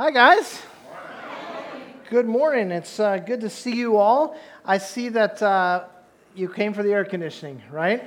[0.00, 0.62] Hi, guys.
[2.08, 2.70] Good morning.
[2.70, 4.38] It's uh, good to see you all.
[4.64, 5.86] I see that uh,
[6.36, 8.00] you came for the air conditioning, right?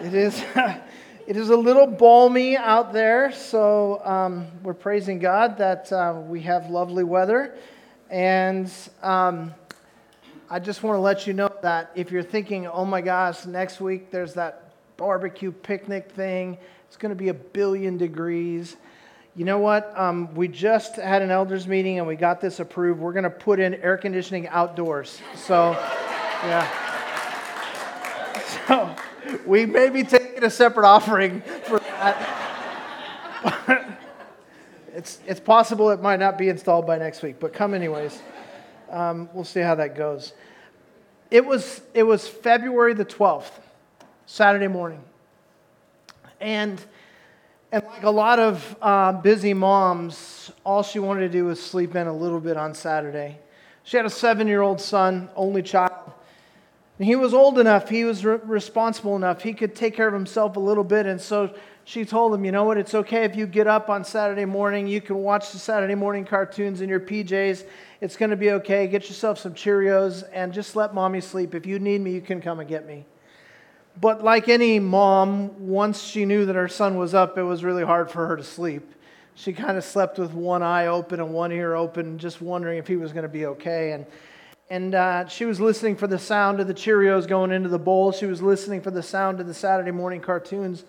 [0.00, 0.40] it is.
[1.26, 6.42] it is a little balmy out there, so um, we're praising God that uh, we
[6.42, 7.56] have lovely weather.
[8.08, 8.70] And
[9.02, 9.54] um,
[10.48, 13.80] I just want to let you know that if you're thinking, oh my gosh, next
[13.80, 18.76] week there's that barbecue picnic thing, it's going to be a billion degrees
[19.36, 19.92] you know what?
[19.98, 22.98] Um, we just had an elders meeting and we got this approved.
[22.98, 25.20] We're going to put in air conditioning outdoors.
[25.34, 25.72] So,
[26.42, 26.66] yeah.
[28.66, 28.96] So,
[29.44, 32.32] we may be taking a separate offering for that.
[34.94, 38.22] it's, it's possible it might not be installed by next week, but come anyways.
[38.90, 40.32] Um, we'll see how that goes.
[41.30, 43.50] It was, it was February the 12th,
[44.24, 45.02] Saturday morning.
[46.40, 46.82] And
[47.76, 51.94] and like a lot of uh, busy moms, all she wanted to do was sleep
[51.94, 53.38] in a little bit on Saturday.
[53.82, 55.92] She had a seven year old son, only child.
[56.98, 60.14] And he was old enough, he was re- responsible enough, he could take care of
[60.14, 61.04] himself a little bit.
[61.04, 62.78] And so she told him, You know what?
[62.78, 64.86] It's okay if you get up on Saturday morning.
[64.86, 67.66] You can watch the Saturday morning cartoons in your PJs.
[68.00, 68.86] It's going to be okay.
[68.86, 71.54] Get yourself some Cheerios and just let mommy sleep.
[71.54, 73.04] If you need me, you can come and get me.
[74.00, 77.84] But like any mom, once she knew that her son was up, it was really
[77.84, 78.92] hard for her to sleep.
[79.34, 82.86] She kind of slept with one eye open and one ear open, just wondering if
[82.86, 83.92] he was going to be okay.
[83.92, 84.06] And,
[84.70, 88.12] and uh, she was listening for the sound of the Cheerios going into the bowl.
[88.12, 90.84] She was listening for the sound of the Saturday morning cartoons.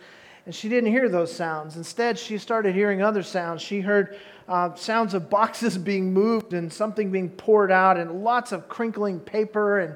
[0.45, 1.75] And she didn't hear those sounds.
[1.75, 3.61] Instead, she started hearing other sounds.
[3.61, 8.53] She heard uh, sounds of boxes being moved and something being poured out and lots
[8.53, 9.95] of crinkling paper and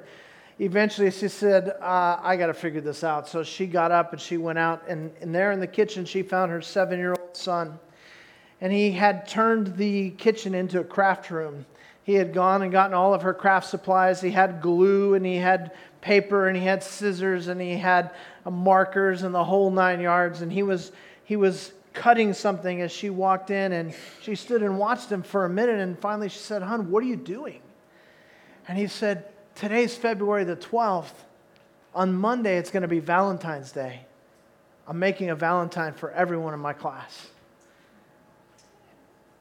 [0.60, 3.28] eventually she said, uh, I got to figure this out.
[3.28, 6.24] So she got up and she went out, and, and there in the kitchen, she
[6.24, 7.80] found her seven year old son.
[8.60, 11.66] And he had turned the kitchen into a craft room.
[12.04, 14.22] He had gone and gotten all of her craft supplies.
[14.22, 15.72] He had glue and he had
[16.02, 18.12] paper and he had scissors and he had
[18.46, 20.42] uh, markers and the whole nine yards.
[20.42, 20.92] And he was,
[21.24, 25.46] he was cutting something as she walked in and she stood and watched him for
[25.46, 25.80] a minute.
[25.80, 27.62] And finally she said, Hon, what are you doing?
[28.68, 29.26] And he said,
[29.56, 31.14] Today's February the 12th.
[31.94, 34.02] On Monday, it's going to be Valentine's Day.
[34.88, 37.28] I'm making a Valentine for everyone in my class.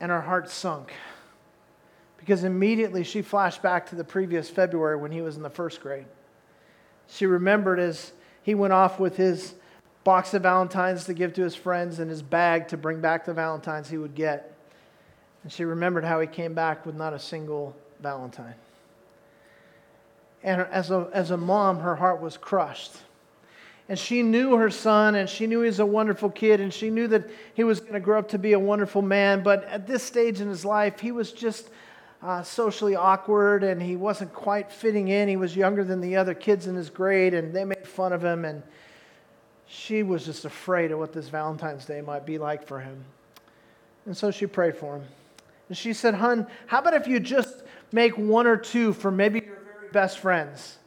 [0.01, 0.93] And her heart sunk
[2.21, 5.81] because immediately she flashed back to the previous February when he was in the first
[5.81, 6.05] grade.
[7.09, 9.55] She remembered as he went off with his
[10.05, 13.33] box of Valentines to give to his friends and his bag to bring back the
[13.33, 14.55] Valentines he would get.
[15.43, 18.55] And she remembered how he came back with not a single Valentine.
[20.43, 22.93] And as a, as a mom, her heart was crushed.
[23.89, 26.91] And she knew her son, and she knew he was a wonderful kid, and she
[26.91, 29.43] knew that he was going to grow up to be a wonderful man.
[29.43, 31.71] But at this stage in his life, he was just
[32.23, 35.29] uh, socially awkward, and he wasn't quite fitting in.
[35.29, 38.25] He was younger than the other kids in his grade, and they made fun of
[38.25, 38.45] him.
[38.45, 38.63] And
[39.67, 43.05] she was just afraid of what this Valentine's Day might be like for him.
[44.07, 45.05] And so she prayed for him.
[45.69, 47.63] And she said, Hun, how about if you just
[47.93, 49.41] make one or two for maybe
[49.93, 50.79] best friends.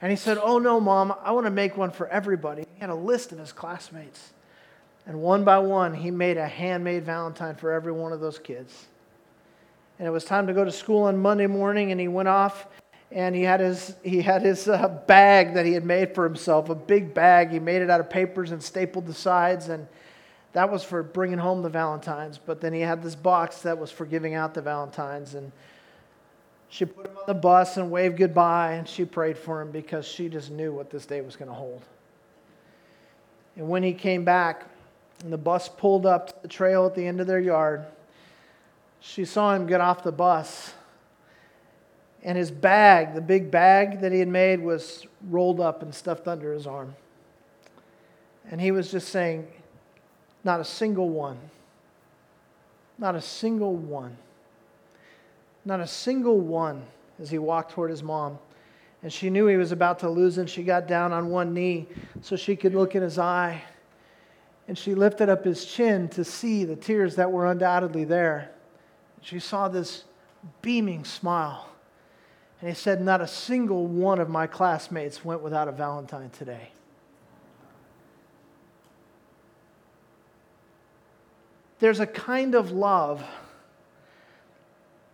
[0.00, 2.66] And he said, Oh, no, mom, I want to make one for everybody.
[2.74, 4.32] He had a list of his classmates.
[5.06, 8.86] And one by one, he made a handmade Valentine for every one of those kids.
[9.98, 12.66] And it was time to go to school on Monday morning, and he went off
[13.14, 16.70] and he had his, he had his uh, bag that he had made for himself,
[16.70, 17.50] a big bag.
[17.50, 19.86] He made it out of papers and stapled the sides, and
[20.54, 22.38] that was for bringing home the Valentines.
[22.38, 25.34] But then he had this box that was for giving out the Valentines.
[25.34, 25.52] And
[26.72, 30.06] she put him on the bus and waved goodbye, and she prayed for him because
[30.06, 31.82] she just knew what this day was going to hold.
[33.56, 34.64] And when he came back,
[35.22, 37.84] and the bus pulled up to the trail at the end of their yard,
[39.00, 40.72] she saw him get off the bus.
[42.22, 46.26] And his bag, the big bag that he had made, was rolled up and stuffed
[46.26, 46.96] under his arm.
[48.50, 49.46] And he was just saying,
[50.42, 51.38] Not a single one.
[52.96, 54.16] Not a single one.
[55.64, 56.84] Not a single one
[57.20, 58.38] as he walked toward his mom.
[59.02, 61.88] And she knew he was about to lose, and she got down on one knee
[62.20, 63.62] so she could look in his eye.
[64.68, 68.52] And she lifted up his chin to see the tears that were undoubtedly there.
[69.20, 70.04] She saw this
[70.62, 71.68] beaming smile.
[72.60, 76.70] And he said, Not a single one of my classmates went without a Valentine today.
[81.80, 83.24] There's a kind of love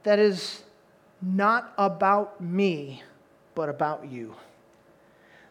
[0.03, 0.63] that is
[1.21, 3.03] not about me,
[3.55, 4.35] but about you.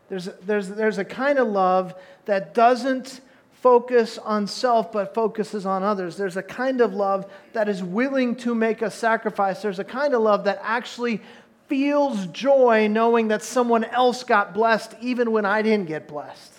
[0.10, 1.94] There's, there's, there's a kind of love
[2.26, 3.22] that doesn't
[3.62, 6.16] focus on self but focuses on others.
[6.16, 9.62] There's a kind of love that is willing to make a sacrifice.
[9.62, 11.22] There's a kind of love that actually
[11.68, 16.54] feels joy knowing that someone else got blessed even when I didn't get blessed.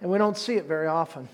[0.00, 1.28] And we don't see it very often.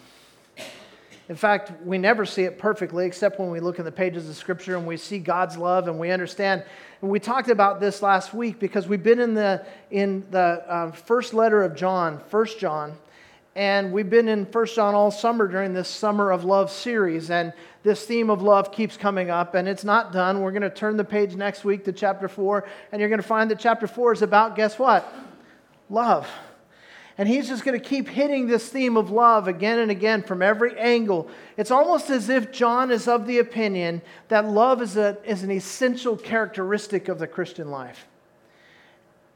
[1.29, 4.37] In fact, we never see it perfectly except when we look in the pages of
[4.37, 6.65] Scripture and we see God's love and we understand.
[7.01, 10.93] And we talked about this last week because we've been in the, in the uh,
[10.93, 12.95] first letter of John, First John,
[13.57, 17.31] and we've been in First John all summer during this Summer of Love series.
[17.31, 17.53] And
[17.85, 20.41] this theme of love keeps coming up, and it's not done.
[20.41, 23.27] We're going to turn the page next week to chapter 4, and you're going to
[23.27, 25.11] find that chapter 4 is about, guess what?
[25.89, 26.29] Love.
[27.17, 30.43] And he's just going to keep hitting this theme of love again and again from
[30.43, 31.29] every angle.
[31.57, 35.51] It's almost as if John is of the opinion that love is, a, is an
[35.53, 38.09] essential characteristic of the Christian life.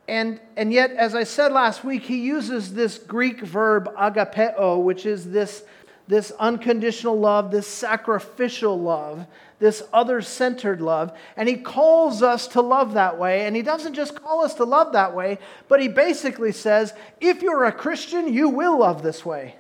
[0.09, 5.05] And, and yet, as I said last week, he uses this Greek verb agapeo, which
[5.05, 5.63] is this,
[6.09, 9.27] this unconditional love, this sacrificial love,
[9.59, 11.17] this other centered love.
[11.37, 13.47] And he calls us to love that way.
[13.47, 15.39] And he doesn't just call us to love that way,
[15.69, 19.57] but he basically says, if you're a Christian, you will love this way.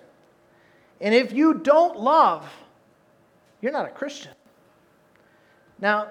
[1.00, 2.50] And if you don't love,
[3.60, 4.32] you're not a Christian.
[5.78, 6.08] Now,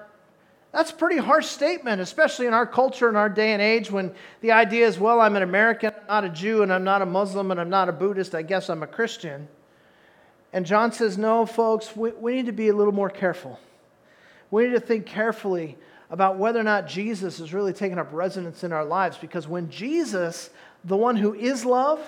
[0.70, 4.14] that's a pretty harsh statement, especially in our culture in our day and age when
[4.40, 7.06] the idea is, well, I'm an American, I'm not a Jew, and I'm not a
[7.06, 9.48] Muslim, and I'm not a Buddhist, I guess I'm a Christian.
[10.52, 13.58] And John says, no, folks, we, we need to be a little more careful.
[14.50, 15.76] We need to think carefully
[16.10, 19.68] about whether or not Jesus is really taking up residence in our lives because when
[19.70, 20.50] Jesus,
[20.84, 22.00] the one who is love,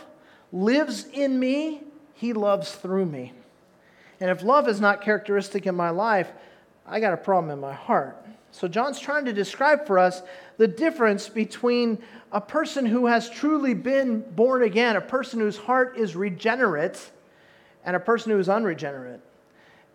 [0.52, 1.82] lives in me,
[2.14, 3.32] he loves through me.
[4.20, 6.30] And if love is not characteristic in my life,
[6.86, 8.16] I got a problem in my heart.
[8.52, 10.22] So, John's trying to describe for us
[10.56, 11.98] the difference between
[12.32, 17.10] a person who has truly been born again, a person whose heart is regenerate,
[17.84, 19.20] and a person who is unregenerate.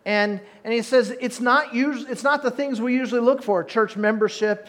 [0.06, 3.64] And, and he says it's not, usually, it's not the things we usually look for
[3.64, 4.68] church membership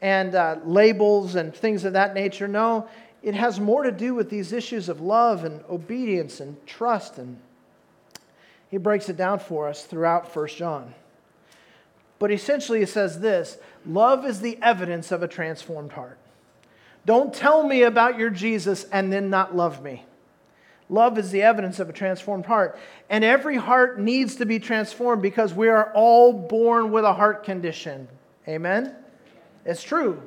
[0.00, 2.48] and uh, labels and things of that nature.
[2.48, 2.88] No,
[3.22, 7.18] it has more to do with these issues of love and obedience and trust.
[7.18, 7.38] And
[8.70, 10.94] he breaks it down for us throughout 1 John.
[12.18, 16.18] But essentially, he says this love is the evidence of a transformed heart.
[17.04, 20.04] Don't tell me about your Jesus and then not love me.
[20.92, 22.78] Love is the evidence of a transformed heart.
[23.08, 27.44] And every heart needs to be transformed because we are all born with a heart
[27.44, 28.08] condition.
[28.46, 28.94] Amen?
[29.64, 30.20] It's true.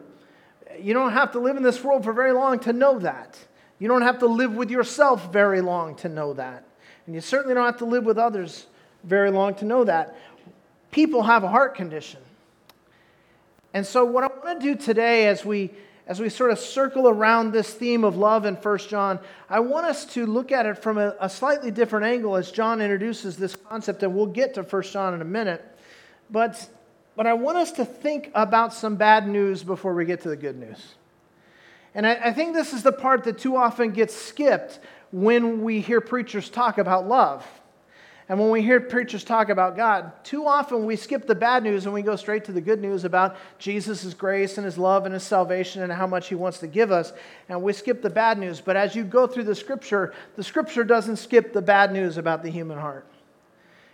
[0.81, 3.37] You don't have to live in this world for very long to know that.
[3.77, 6.63] You don't have to live with yourself very long to know that.
[7.05, 8.65] And you certainly don't have to live with others
[9.03, 10.15] very long to know that
[10.89, 12.21] people have a heart condition.
[13.71, 15.69] And so, what I want to do today as we
[16.07, 19.19] as we sort of circle around this theme of love in 1 John,
[19.49, 22.79] I want us to look at it from a, a, slightly different angle as John
[22.79, 25.63] introduces this concept, and we'll get to 1 John in a minute.
[26.29, 26.69] But,
[27.15, 30.35] but I want us to think about some bad news before we get to the
[30.35, 30.95] good news.
[31.95, 34.79] And I, I think this is the part that too often gets skipped
[35.11, 37.45] when we hear preachers talk about love.
[38.27, 41.85] And when we hear preachers talk about God, too often we skip the bad news
[41.85, 45.13] and we go straight to the good news about Jesus' grace and his love and
[45.13, 47.13] his salvation and how much he wants to give us.
[47.49, 48.61] And we skip the bad news.
[48.61, 52.41] But as you go through the scripture, the scripture doesn't skip the bad news about
[52.41, 53.05] the human heart.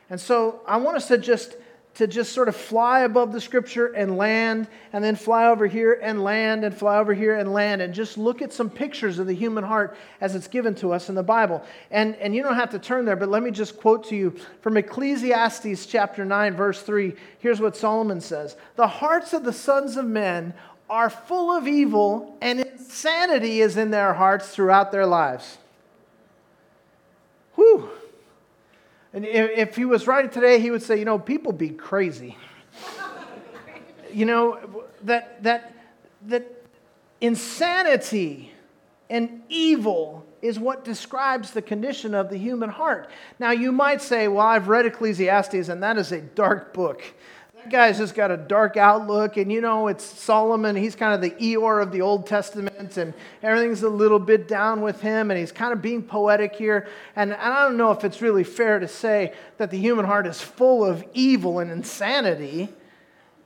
[0.10, 1.58] And so I want us to just
[1.96, 6.00] to just sort of fly above the scripture and land, and then fly over here
[6.02, 9.28] and land, and fly over here and land, and just look at some pictures of
[9.28, 11.64] the human heart as it's given to us in the Bible.
[11.92, 14.34] And, and you don't have to turn there, but let me just quote to you
[14.62, 17.14] from Ecclesiastes chapter 9, verse 3.
[17.40, 20.54] Here's what Solomon says The hearts of the sons of men
[20.90, 25.58] are full of evil, and insanity is in their hearts throughout their lives.
[29.14, 32.38] And if he was writing today, he would say, you know, people be crazy.
[34.14, 35.76] you know, that, that,
[36.28, 36.64] that
[37.20, 38.54] insanity
[39.10, 43.10] and evil is what describes the condition of the human heart.
[43.38, 47.04] Now, you might say, well, I've read Ecclesiastes, and that is a dark book.
[47.64, 50.76] That guy's just got a dark outlook, and you know, it's Solomon.
[50.76, 53.14] He's kind of the Eeyore of the Old Testament, and
[53.44, 56.88] everything's a little bit down with him, and he's kind of being poetic here.
[57.16, 60.26] And, and I don't know if it's really fair to say that the human heart
[60.26, 62.70] is full of evil and insanity.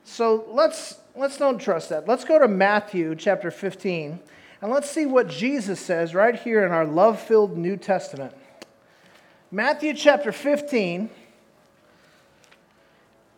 [0.04, 2.08] So let's, let's don't trust that.
[2.08, 4.18] Let's go to Matthew chapter 15,
[4.62, 8.32] and let's see what Jesus says right here in our love filled New Testament.
[9.50, 11.10] Matthew chapter 15.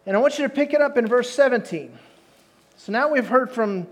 [0.08, 1.92] And I want you to pick it up in verse 17.
[2.78, 3.86] So now we've heard from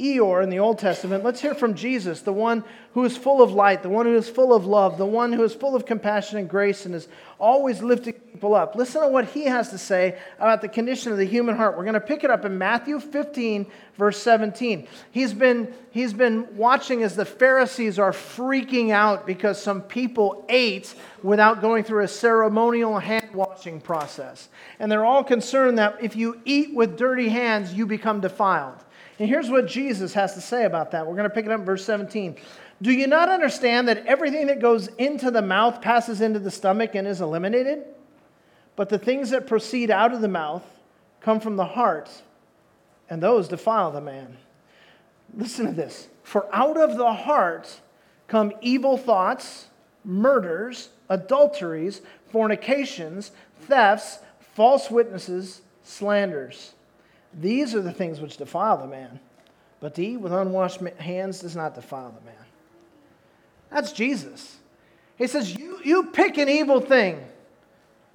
[0.00, 2.62] Eeyore in the Old Testament, let's hear from Jesus, the one
[2.92, 5.42] who is full of light, the one who is full of love, the one who
[5.42, 8.76] is full of compassion and grace and is always lifting people up.
[8.76, 11.76] Listen to what he has to say about the condition of the human heart.
[11.76, 14.86] We're going to pick it up in Matthew 15, verse 17.
[15.10, 20.94] He's been, he's been watching as the Pharisees are freaking out because some people ate
[21.24, 24.48] without going through a ceremonial hand washing process.
[24.78, 28.84] And they're all concerned that if you eat with dirty hands, you become defiled.
[29.18, 31.06] And here's what Jesus has to say about that.
[31.06, 32.36] We're going to pick it up in verse 17.
[32.80, 36.94] Do you not understand that everything that goes into the mouth passes into the stomach
[36.94, 37.84] and is eliminated?
[38.76, 40.62] But the things that proceed out of the mouth
[41.20, 42.08] come from the heart,
[43.10, 44.36] and those defile the man.
[45.36, 46.08] Listen to this.
[46.22, 47.80] For out of the heart
[48.28, 49.66] come evil thoughts,
[50.04, 53.32] murders, adulteries, fornications,
[53.62, 54.20] thefts,
[54.54, 56.74] false witnesses, slanders.
[57.34, 59.20] These are the things which defile the man.
[59.80, 62.34] But to eat with unwashed hands does not defile the man.
[63.70, 64.56] That's Jesus.
[65.16, 67.24] He says, You, you pick an evil thing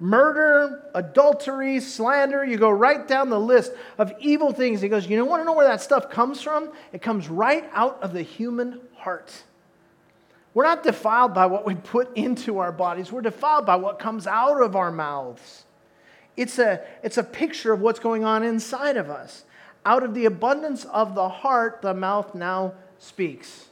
[0.00, 2.44] murder, adultery, slander.
[2.44, 4.80] You go right down the list of evil things.
[4.80, 6.70] He goes, You want to know where that stuff comes from?
[6.92, 9.44] It comes right out of the human heart.
[10.52, 14.26] We're not defiled by what we put into our bodies, we're defiled by what comes
[14.26, 15.63] out of our mouths.
[16.36, 19.44] It's a, it's a picture of what's going on inside of us.
[19.86, 23.66] Out of the abundance of the heart, the mouth now speaks.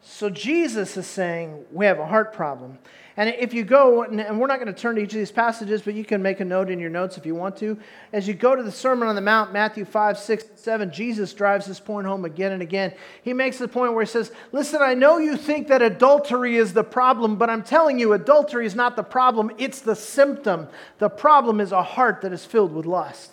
[0.00, 2.78] So Jesus is saying we have a heart problem.
[3.16, 5.82] And if you go, and we're not going to turn to each of these passages,
[5.82, 7.78] but you can make a note in your notes if you want to.
[8.12, 11.32] As you go to the Sermon on the Mount, Matthew 5, 6, and 7, Jesus
[11.32, 12.92] drives this point home again and again.
[13.22, 16.72] He makes the point where he says, Listen, I know you think that adultery is
[16.72, 20.66] the problem, but I'm telling you, adultery is not the problem, it's the symptom.
[20.98, 23.30] The problem is a heart that is filled with lust.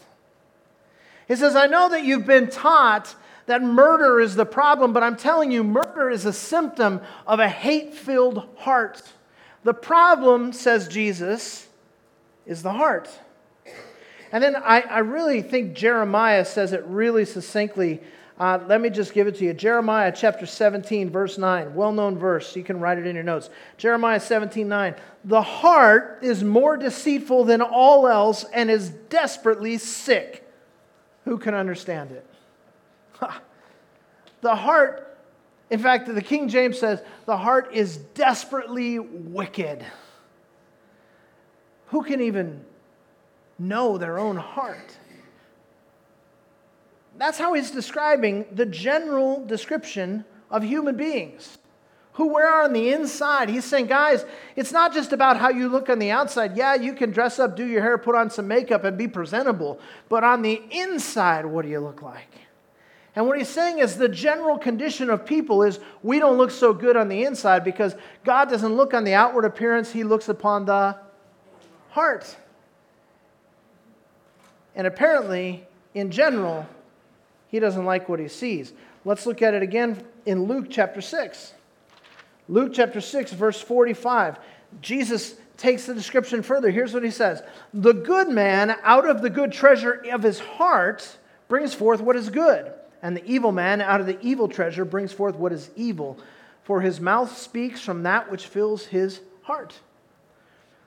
[1.28, 3.16] He says, I know that you've been taught
[3.48, 7.50] that murder is the problem, but I'm telling you, murder is a symptom of a
[7.50, 9.02] hate filled heart.
[9.64, 11.68] The problem, says Jesus,
[12.46, 13.10] is the heart.
[14.32, 18.02] And then I, I really think Jeremiah says it really succinctly.
[18.40, 19.54] Uh, let me just give it to you.
[19.54, 22.56] Jeremiah chapter 17, verse 9, well known verse.
[22.56, 23.50] You can write it in your notes.
[23.78, 24.96] Jeremiah 17, 9.
[25.26, 30.48] The heart is more deceitful than all else and is desperately sick.
[31.26, 32.26] Who can understand it?
[34.42, 35.11] the heart
[35.72, 39.84] in fact, the King James says, the heart is desperately wicked.
[41.88, 42.66] Who can even
[43.58, 44.98] know their own heart?
[47.18, 51.58] That's how he's describing the general description of human beings
[52.14, 53.48] who we are on the inside.
[53.48, 54.26] He's saying, guys,
[54.58, 56.58] it's not just about how you look on the outside.
[56.58, 59.80] Yeah, you can dress up, do your hair, put on some makeup, and be presentable.
[60.10, 62.28] But on the inside, what do you look like?
[63.16, 66.74] And what he's saying is the general condition of people is we don't look so
[66.74, 70.66] good on the inside because God doesn't look on the outward appearance, he looks upon
[70.66, 70.98] the
[71.90, 72.36] heart.
[74.76, 76.66] And apparently, in general,
[77.50, 78.72] he doesn't like what he sees.
[79.04, 81.54] Let's look at it again in Luke chapter 6.
[82.48, 84.40] Luke chapter 6, verse 45.
[84.82, 86.72] Jesus takes the description further.
[86.72, 91.18] Here's what he says The good man, out of the good treasure of his heart,
[91.50, 95.12] brings forth what is good and the evil man out of the evil treasure brings
[95.12, 96.20] forth what is evil,
[96.64, 99.80] for his mouth speaks from that which fills his heart.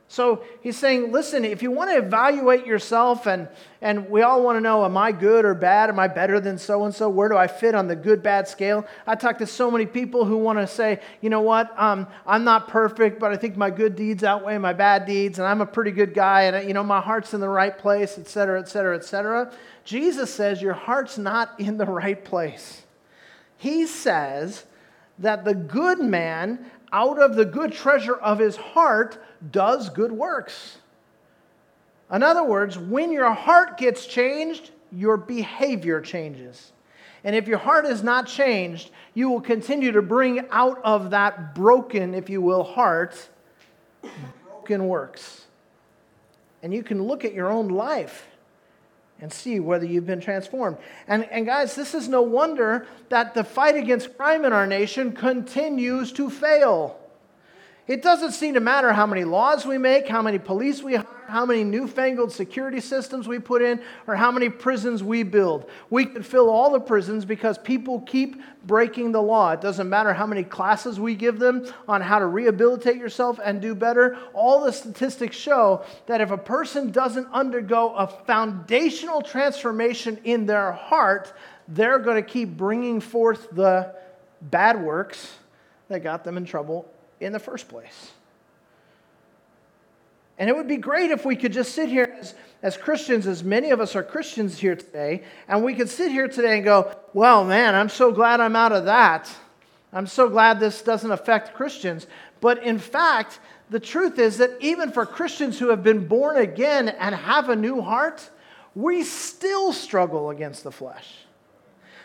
[0.07, 3.49] So he's saying, listen, if you want to evaluate yourself, and,
[3.81, 5.89] and we all want to know, am I good or bad?
[5.89, 7.09] Am I better than so and so?
[7.09, 8.87] Where do I fit on the good bad scale?
[9.07, 12.45] I talk to so many people who want to say, you know what, um, I'm
[12.45, 15.67] not perfect, but I think my good deeds outweigh my bad deeds, and I'm a
[15.67, 18.69] pretty good guy, and you know, my heart's in the right place, et cetera, et
[18.69, 19.53] cetera, et cetera.
[19.85, 22.83] Jesus says your heart's not in the right place.
[23.57, 24.65] He says
[25.19, 29.19] that the good man, out of the good treasure of his heart,
[29.51, 30.79] does good works.
[32.11, 36.73] In other words, when your heart gets changed, your behavior changes.
[37.25, 41.55] And if your heart is not changed, you will continue to bring out of that
[41.55, 43.29] broken, if you will, heart,
[44.45, 45.47] broken works.
[46.63, 48.29] And you can look at your own life
[49.21, 50.77] and see whether you've been transformed.
[51.07, 55.13] And, and guys, this is no wonder that the fight against crime in our nation
[55.13, 56.99] continues to fail.
[57.87, 61.07] It doesn't seem to matter how many laws we make, how many police we hire,
[61.29, 65.69] how many newfangled security systems we put in, or how many prisons we build.
[65.91, 69.53] We can fill all the prisons because people keep breaking the law.
[69.53, 73.61] It doesn't matter how many classes we give them on how to rehabilitate yourself and
[73.61, 74.17] do better.
[74.33, 80.73] All the statistics show that if a person doesn't undergo a foundational transformation in their
[80.73, 81.35] heart,
[81.69, 83.95] they're going to keep bringing forth the
[84.41, 85.35] bad works
[85.89, 86.89] that got them in trouble
[87.25, 88.13] in the first place.
[90.39, 93.45] And it would be great if we could just sit here as, as Christians, as
[93.45, 96.95] many of us are Christians here today, and we could sit here today and go,
[97.13, 99.31] well, man, I'm so glad I'm out of that.
[99.93, 102.09] I'm so glad this doesn't affect Christians.
[102.41, 103.39] But in fact,
[103.71, 107.57] the truth is that even for Christians who have been born again and have a
[107.57, 108.29] new heart,
[108.75, 111.25] we still struggle against the flesh.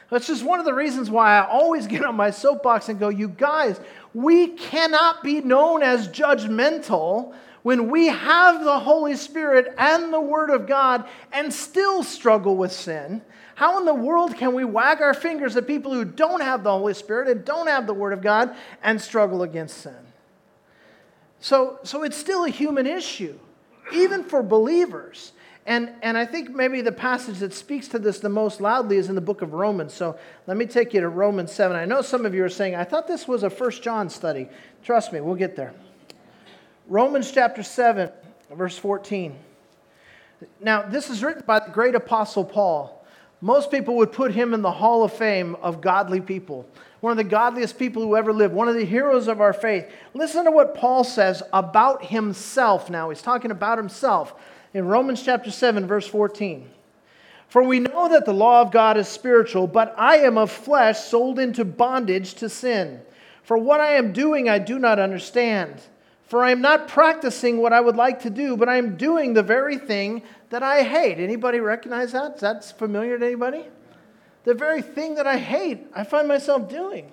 [0.10, 3.10] That's just one of the reasons why I always get on my soapbox and go,
[3.10, 3.80] you guys,
[4.14, 10.50] we cannot be known as judgmental when we have the Holy Spirit and the Word
[10.50, 13.22] of God and still struggle with sin.
[13.56, 16.72] How in the world can we wag our fingers at people who don't have the
[16.72, 19.98] Holy Spirit and don't have the Word of God and struggle against sin?
[21.42, 23.38] So, so it's still a human issue,
[23.94, 25.34] even for believers.
[25.66, 29.10] And, and I think maybe the passage that speaks to this the most loudly is
[29.10, 29.94] in the book of Romans.
[29.94, 31.76] So let me take you to Romans 7.
[31.76, 34.48] I know some of you are saying, I thought this was a First John study.
[34.84, 35.74] Trust me, we'll get there.
[36.88, 38.10] Romans chapter 7,
[38.52, 39.36] verse 14.
[40.60, 43.06] Now, this is written by the great apostle Paul.
[43.42, 46.68] Most people would put him in the hall of fame of godly people,
[47.00, 49.90] one of the godliest people who ever lived, one of the heroes of our faith.
[50.14, 53.10] Listen to what Paul says about himself now.
[53.10, 54.34] He's talking about himself
[54.74, 56.70] in Romans chapter 7, verse 14.
[57.48, 61.00] For we know that the law of God is spiritual, but I am of flesh,
[61.00, 63.02] sold into bondage to sin.
[63.44, 65.82] For what I am doing, I do not understand.
[66.28, 69.34] For I am not practicing what I would like to do, but I am doing
[69.34, 70.22] the very thing
[70.52, 71.18] that I hate.
[71.18, 72.36] Anybody recognize that?
[72.36, 73.66] Is that familiar to anybody?
[74.44, 77.12] The very thing that I hate, I find myself doing.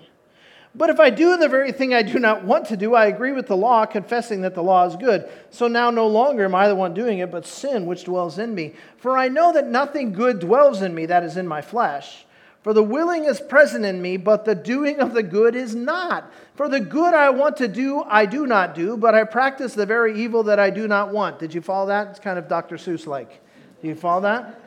[0.76, 3.32] But if I do the very thing I do not want to do, I agree
[3.32, 5.26] with the law, confessing that the law is good.
[5.48, 8.54] So now no longer am I the one doing it, but sin which dwells in
[8.54, 8.74] me.
[8.98, 12.26] For I know that nothing good dwells in me, that is in my flesh.
[12.62, 16.30] For the willing is present in me, but the doing of the good is not.
[16.56, 19.86] For the good I want to do, I do not do, but I practice the
[19.86, 21.38] very evil that I do not want.
[21.38, 22.08] Did you follow that?
[22.08, 22.76] It's kind of Dr.
[22.76, 23.40] Seuss like.
[23.80, 24.60] Do you follow that?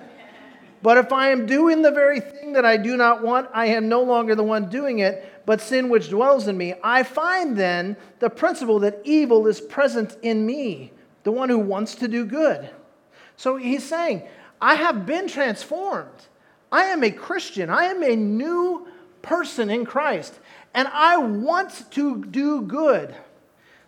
[0.82, 3.90] But if I am doing the very thing that I do not want, I am
[3.90, 6.74] no longer the one doing it, but sin which dwells in me.
[6.84, 10.92] I find then the principle that evil is present in me,
[11.24, 12.70] the one who wants to do good.
[13.36, 14.24] So he's saying,
[14.62, 16.28] I have been transformed.
[16.72, 17.70] I am a Christian.
[17.70, 18.88] I am a new
[19.22, 20.40] person in Christ,
[20.74, 23.16] and I want to do good.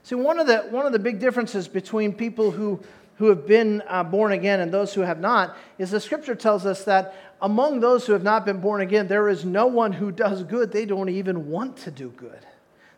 [0.04, 2.80] See, one of the, one of the big differences between people who
[3.16, 6.66] who have been uh, born again and those who have not is the scripture tells
[6.66, 10.12] us that among those who have not been born again, there is no one who
[10.12, 10.72] does good.
[10.72, 12.40] They don't even want to do good.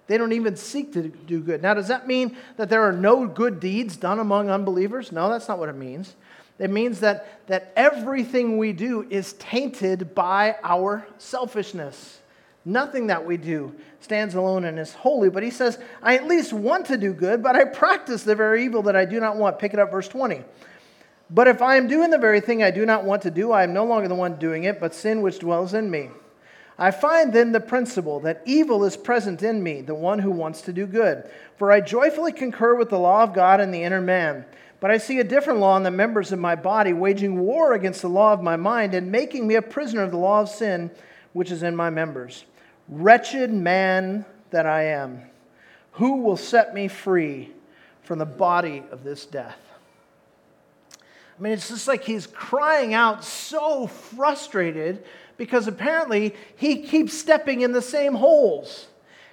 [0.07, 1.61] They don't even seek to do good.
[1.61, 5.11] Now, does that mean that there are no good deeds done among unbelievers?
[5.11, 6.15] No, that's not what it means.
[6.59, 12.19] It means that, that everything we do is tainted by our selfishness.
[12.65, 15.29] Nothing that we do stands alone and is holy.
[15.29, 18.63] But he says, I at least want to do good, but I practice the very
[18.63, 19.59] evil that I do not want.
[19.59, 20.41] Pick it up, verse 20.
[21.29, 23.63] But if I am doing the very thing I do not want to do, I
[23.63, 26.09] am no longer the one doing it, but sin which dwells in me.
[26.77, 30.61] I find then the principle that evil is present in me, the one who wants
[30.61, 31.29] to do good.
[31.57, 34.45] For I joyfully concur with the law of God in the inner man.
[34.79, 38.01] But I see a different law in the members of my body, waging war against
[38.01, 40.91] the law of my mind and making me a prisoner of the law of sin
[41.31, 42.45] which is in my members.
[42.89, 45.21] Wretched man that I am,
[45.93, 47.51] who will set me free
[48.03, 49.57] from the body of this death?
[51.37, 55.03] I mean, it's just like he's crying out so frustrated
[55.37, 58.87] because apparently he keeps stepping in the same holes.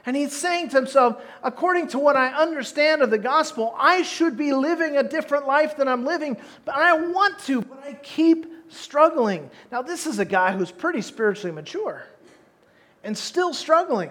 [0.06, 4.36] And he's saying to himself, according to what I understand of the gospel, I should
[4.36, 8.46] be living a different life than I'm living, but I want to, but I keep
[8.68, 9.50] struggling.
[9.70, 12.06] Now, this is a guy who's pretty spiritually mature
[13.04, 14.10] and still struggling.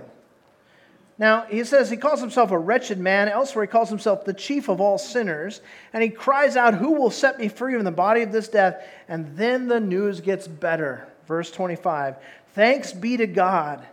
[1.18, 3.28] Now, he says he calls himself a wretched man.
[3.28, 5.60] Elsewhere, he calls himself the chief of all sinners.
[5.92, 8.82] And he cries out, Who will set me free from the body of this death?
[9.10, 11.08] And then the news gets better.
[11.28, 12.16] Verse 25
[12.56, 13.86] Thanks be to God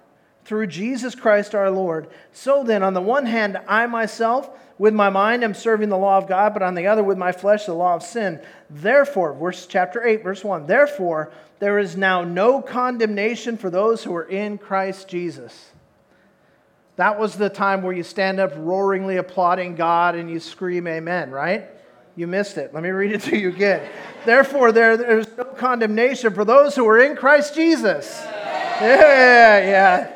[0.46, 2.08] through Jesus Christ our Lord.
[2.32, 6.18] So then, on the one hand, I myself, with my mind, am serving the law
[6.18, 8.40] of God, but on the other, with my flesh, the law of sin.
[8.70, 14.14] Therefore, verse chapter 8, verse 1 Therefore, there is now no condemnation for those who
[14.14, 15.72] are in Christ Jesus.
[16.94, 21.30] That was the time where you stand up roaringly applauding God and you scream amen,
[21.30, 21.68] right?
[22.14, 22.72] You missed it.
[22.72, 23.86] Let me read it to you again.
[24.24, 28.22] Therefore, there, there's no condemnation for those who are in Christ Jesus.
[28.24, 30.15] Yeah, yeah.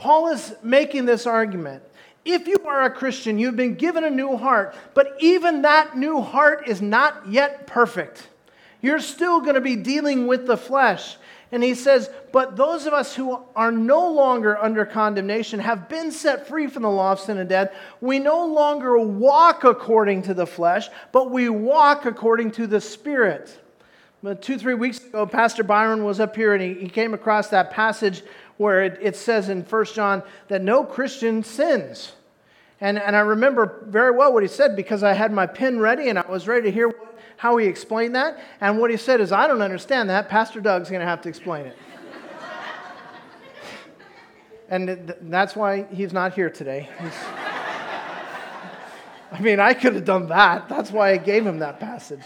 [0.00, 1.82] Paul is making this argument
[2.24, 6.20] if you are a Christian, you've been given a new heart, but even that new
[6.20, 8.28] heart is not yet perfect.
[8.82, 11.16] You're still going to be dealing with the flesh.
[11.52, 16.12] And he says, But those of us who are no longer under condemnation have been
[16.12, 17.72] set free from the law of sin and death.
[18.00, 23.58] We no longer walk according to the flesh, but we walk according to the Spirit.
[24.22, 27.48] But two, three weeks ago, Pastor Byron was up here and he, he came across
[27.48, 28.22] that passage
[28.60, 32.12] where it, it says in 1 John that no Christian sins.
[32.78, 36.10] And, and I remember very well what he said because I had my pen ready
[36.10, 38.38] and I was ready to hear what, how he explained that.
[38.60, 40.28] And what he said is, I don't understand that.
[40.28, 41.76] Pastor Doug's going to have to explain it.
[44.68, 46.86] and that's why he's not here today.
[49.32, 50.68] I mean, I could have done that.
[50.68, 52.24] That's why I gave him that passage.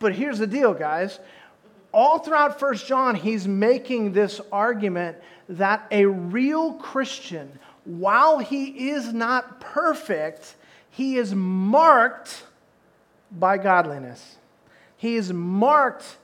[0.00, 1.20] But here's the deal, guys.
[1.92, 5.16] All throughout First John, he's making this argument
[5.48, 10.54] that a real Christian, while he is not perfect,
[10.90, 12.44] he is marked
[13.30, 14.36] by godliness.
[14.96, 16.16] He is marked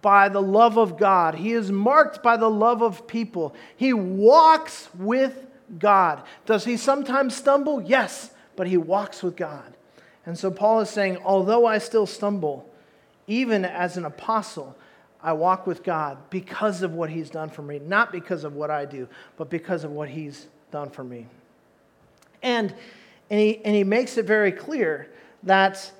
[0.00, 1.34] by the love of God.
[1.34, 3.54] He is marked by the love of people.
[3.76, 5.46] He walks with
[5.78, 6.22] God.
[6.46, 7.82] Does he sometimes stumble?
[7.82, 9.74] Yes, but he walks with God.
[10.24, 12.68] And so Paul is saying, although I still stumble,
[13.26, 14.76] even as an apostle,
[15.22, 18.70] I walk with God because of what He's done for me, not because of what
[18.70, 21.26] I do, but because of what He's done for me.
[22.42, 22.74] And,
[23.30, 25.08] and, he, and he makes it very clear
[25.44, 25.92] that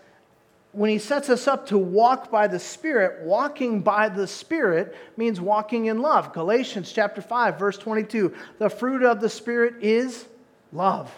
[0.72, 5.40] when he sets us up to walk by the Spirit, walking by the Spirit means
[5.40, 6.32] walking in love.
[6.32, 10.26] Galatians chapter 5, verse 22 the fruit of the Spirit is
[10.72, 11.12] love.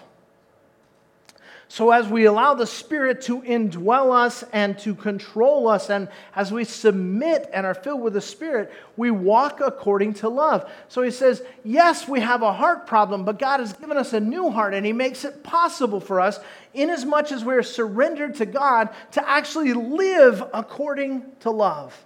[1.75, 6.07] So, as we allow the Spirit to indwell us and to control us, and
[6.37, 10.71] as we submit and are filled with the Spirit, we walk according to love.
[10.87, 14.21] So, he says, Yes, we have a heart problem, but God has given us a
[14.21, 16.39] new heart, and He makes it possible for us,
[16.75, 22.05] inasmuch as we're surrendered to God, to actually live according to love.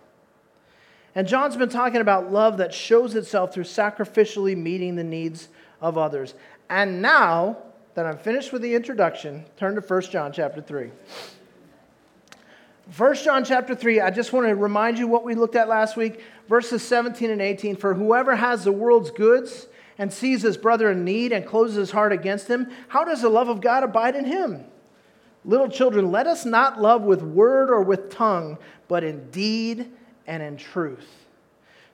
[1.15, 5.49] And John's been talking about love that shows itself through sacrificially meeting the needs
[5.83, 6.33] of others.
[6.71, 7.59] And now,
[7.99, 10.93] that I'm finished with the introduction, turn to 1 John chapter 3.
[12.97, 15.97] 1 John chapter 3, I just want to remind you what we looked at last
[15.97, 17.75] week, verses 17 and 18.
[17.75, 19.67] For whoever has the world's goods
[19.99, 23.29] and sees his brother in need and closes his heart against him, how does the
[23.29, 24.65] love of God abide in him?
[25.45, 29.91] Little children, let us not love with word or with tongue, but in deed
[30.25, 31.27] and in truth.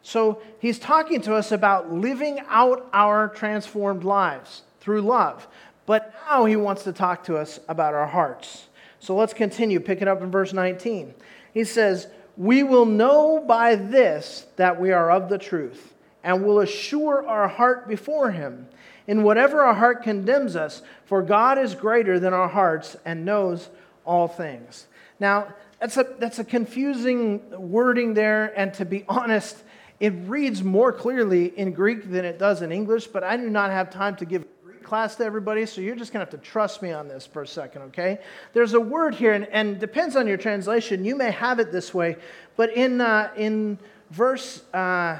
[0.03, 5.49] So he's talking to us about living out our transformed lives through love.
[5.87, 8.67] But now he wants to talk to us about our hearts.
[9.01, 11.15] So let's continue, pick it up in verse 19.
[11.53, 16.61] He says, We will know by this that we are of the truth, and will
[16.61, 18.69] assure our heart before him
[19.07, 23.69] in whatever our heart condemns us, for God is greater than our hearts and knows
[24.07, 24.87] all things.
[25.21, 25.49] Now,
[25.81, 29.63] that's a, that's a confusing wording there, and to be honest,
[30.01, 33.71] it reads more clearly in Greek than it does in English, but I do not
[33.71, 34.47] have time to give
[34.85, 37.43] class to everybody, so you're just going to have to trust me on this for
[37.43, 38.19] a second, okay?
[38.53, 41.05] There's a word here, and, and depends on your translation.
[41.05, 42.17] You may have it this way,
[42.57, 43.79] but in, uh, in
[44.11, 45.19] verse uh,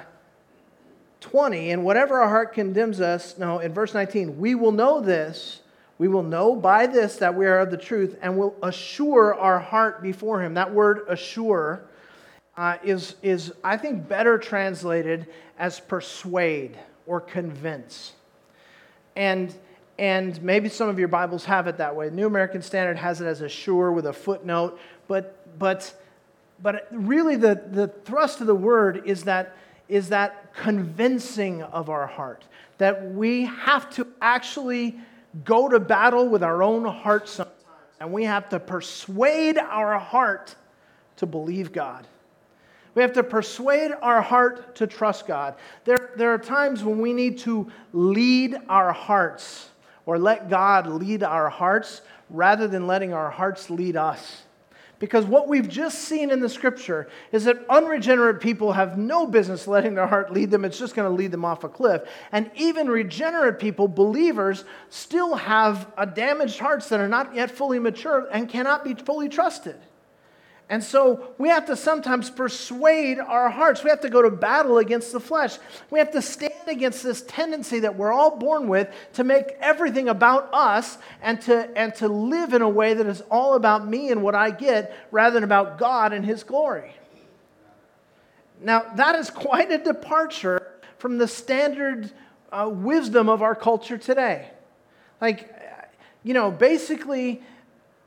[1.21, 5.61] 20, and whatever our heart condemns us, no, in verse 19, we will know this.
[5.97, 9.59] We will know by this that we are of the truth and will assure our
[9.59, 10.55] heart before Him.
[10.55, 11.85] That word assure
[12.57, 15.27] uh, is, is, I think, better translated
[15.59, 18.13] as persuade or convince.
[19.17, 19.55] And,
[19.99, 22.11] and maybe some of your Bibles have it that way.
[22.11, 26.01] New American Standard has it as a sure with a footnote, but, but,
[26.63, 29.57] but really the, the thrust of the word is that,
[29.89, 32.45] is that convincing of our heart,
[32.79, 34.99] that we have to actually
[35.45, 37.55] go to battle with our own heart sometimes,
[38.01, 40.55] and we have to persuade our heart
[41.17, 42.07] to believe God.
[42.95, 45.57] We have to persuade our heart to trust God.
[45.85, 49.69] There, there are times when we need to lead our hearts.
[50.07, 54.43] or let God lead our hearts rather than letting our hearts lead us.
[54.99, 59.67] Because what we've just seen in the scripture is that unregenerate people have no business
[59.67, 60.65] letting their heart lead them.
[60.65, 62.03] It's just going to lead them off a cliff.
[62.33, 68.29] And even regenerate people, believers, still have damaged hearts that are not yet fully mature
[68.31, 69.77] and cannot be fully trusted.
[70.71, 73.85] And so we have to sometimes persuade our hearts.
[73.85, 75.59] We have to go to battle against the flesh.
[75.91, 80.09] We have to stand against this tendency that we're all born with to make everything
[80.09, 84.11] about us and to, and to live in a way that is all about me
[84.11, 86.95] and what I get rather than about God and His glory.
[88.61, 92.11] Now, that is quite a departure from the standard
[92.51, 94.49] uh, wisdom of our culture today.
[95.21, 95.51] Like,
[96.23, 97.43] you know, basically,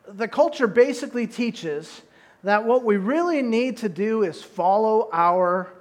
[0.07, 2.01] the culture basically teaches
[2.43, 5.71] that what we really need to do is follow our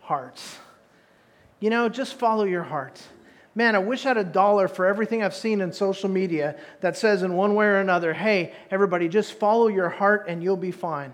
[0.00, 0.58] hearts.
[1.60, 3.00] You know, just follow your heart.
[3.54, 6.98] Man, I wish I had a dollar for everything I've seen in social media that
[6.98, 10.70] says in one way or another, hey, everybody, just follow your heart and you'll be
[10.70, 11.12] fine.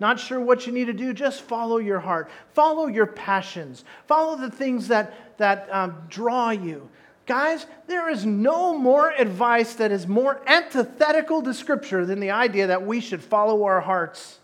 [0.00, 2.30] Not sure what you need to do, just follow your heart.
[2.54, 3.84] Follow your passions.
[4.06, 6.88] Follow the things that, that um, draw you.
[7.32, 12.66] Guys, there is no more advice that is more antithetical to Scripture than the idea
[12.66, 14.38] that we should follow our hearts.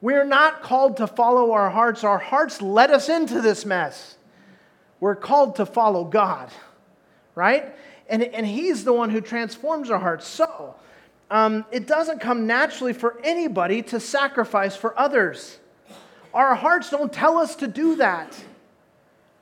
[0.00, 2.04] We're not called to follow our hearts.
[2.04, 4.16] Our hearts led us into this mess.
[5.00, 6.52] We're called to follow God,
[7.34, 7.74] right?
[8.08, 10.24] And, and He's the one who transforms our hearts.
[10.24, 10.76] So,
[11.32, 15.58] um, it doesn't come naturally for anybody to sacrifice for others.
[16.32, 18.38] Our hearts don't tell us to do that.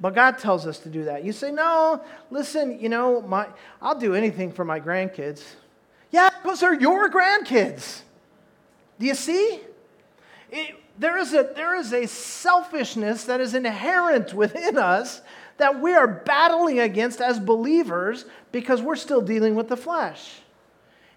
[0.01, 1.25] But God tells us to do that.
[1.25, 3.49] You say, no, listen, you know, my,
[3.81, 5.43] I'll do anything for my grandkids.
[6.11, 8.03] Yeah, because they're your grandkids.
[8.99, 9.61] Do you see?
[10.51, 15.23] It, there, is a, there is a selfishness that is inherent within us
[15.57, 20.41] that we are battling against as believers because we're still dealing with the flesh.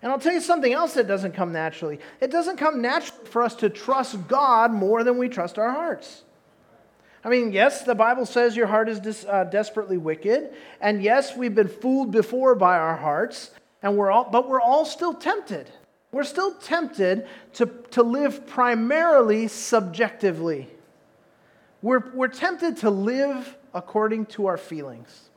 [0.02, 2.00] And I'll tell you something else that doesn't come naturally.
[2.22, 6.24] It doesn't come naturally for us to trust God more than we trust our hearts.
[7.24, 11.56] I mean, yes, the Bible says your heart is uh, desperately wicked, and yes, we've
[11.56, 13.52] been fooled before by our hearts,
[13.84, 15.70] and we're all, but we're all still tempted.
[16.12, 20.68] We're still tempted to, to live primarily subjectively.
[21.82, 25.30] We're, we're tempted to live according to our feelings,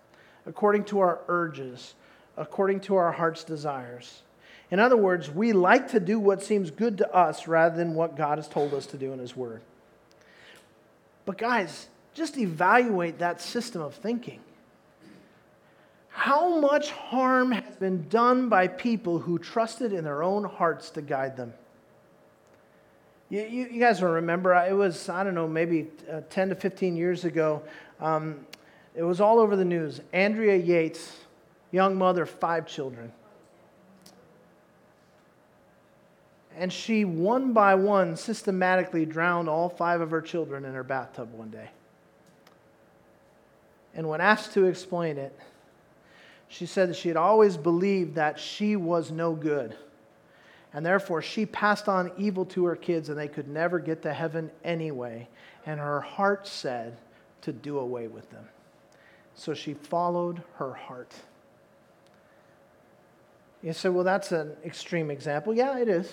[0.47, 1.95] according to our urges,
[2.37, 4.23] according to our heart's desires.
[4.71, 8.16] In other words, we like to do what seems good to us rather than what
[8.16, 9.61] God has told us to do in His Word.
[11.25, 14.41] But, guys, just evaluate that system of thinking.
[16.09, 21.03] How much harm has been done by people who trusted in their own hearts to
[21.03, 21.55] guide them?
[23.31, 26.55] You, you, you guys will remember, it was, I don't know, maybe uh, 10 to
[26.55, 27.63] 15 years ago.
[27.99, 28.47] Um,
[28.95, 30.03] it was all over the news.
[30.13, 31.17] Andrea Yates,
[31.71, 33.11] young mother, five children.
[36.57, 41.33] And she one by one systematically drowned all five of her children in her bathtub
[41.33, 41.71] one day.
[43.95, 45.38] And when asked to explain it,
[46.49, 49.77] she said that she had always believed that she was no good.
[50.75, 54.12] And therefore, she passed on evil to her kids, and they could never get to
[54.12, 55.29] heaven anyway.
[55.67, 56.97] And her heart said
[57.43, 58.45] to do away with them.
[59.35, 61.15] So she followed her heart.
[63.62, 65.55] You say, well, that's an extreme example.
[65.55, 66.12] Yeah, it is.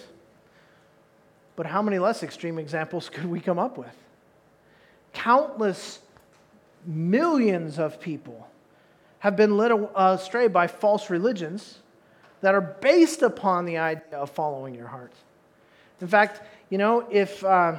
[1.59, 3.93] But how many less extreme examples could we come up with?
[5.11, 5.99] Countless
[6.85, 8.47] millions of people
[9.19, 11.79] have been led astray by false religions
[12.39, 15.11] that are based upon the idea of following your heart.
[15.99, 17.75] In fact, you know, if, uh,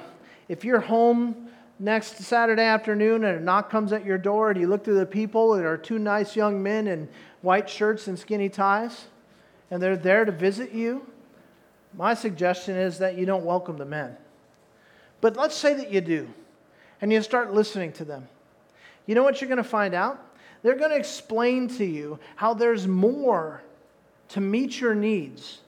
[0.51, 4.67] if you're home next Saturday afternoon and a knock comes at your door and you
[4.67, 7.09] look through the people, and there are two nice young men in
[7.41, 9.07] white shirts and skinny ties,
[9.71, 11.07] and they're there to visit you,
[11.95, 14.17] my suggestion is that you don't welcome the men.
[15.21, 16.29] But let's say that you do,
[17.01, 18.29] and you start listening to them.
[19.07, 20.25] You know what you're going to find out?
[20.63, 23.63] They're going to explain to you how there's more
[24.29, 25.61] to meet your needs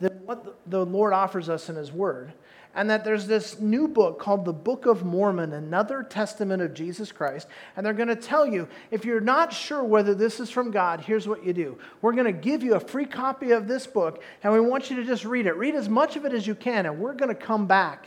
[0.00, 2.32] than what the Lord offers us in His Word
[2.74, 7.10] and that there's this new book called the Book of Mormon, another testament of Jesus
[7.10, 7.48] Christ.
[7.76, 11.00] And they're going to tell you if you're not sure whether this is from God,
[11.00, 11.78] here's what you do.
[12.00, 14.96] We're going to give you a free copy of this book, and we want you
[14.96, 15.56] to just read it.
[15.56, 18.06] Read as much of it as you can, and we're going to come back.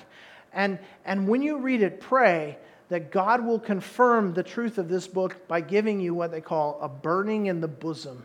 [0.54, 5.08] And, and when you read it, pray that God will confirm the truth of this
[5.08, 8.24] book by giving you what they call a burning in the bosom,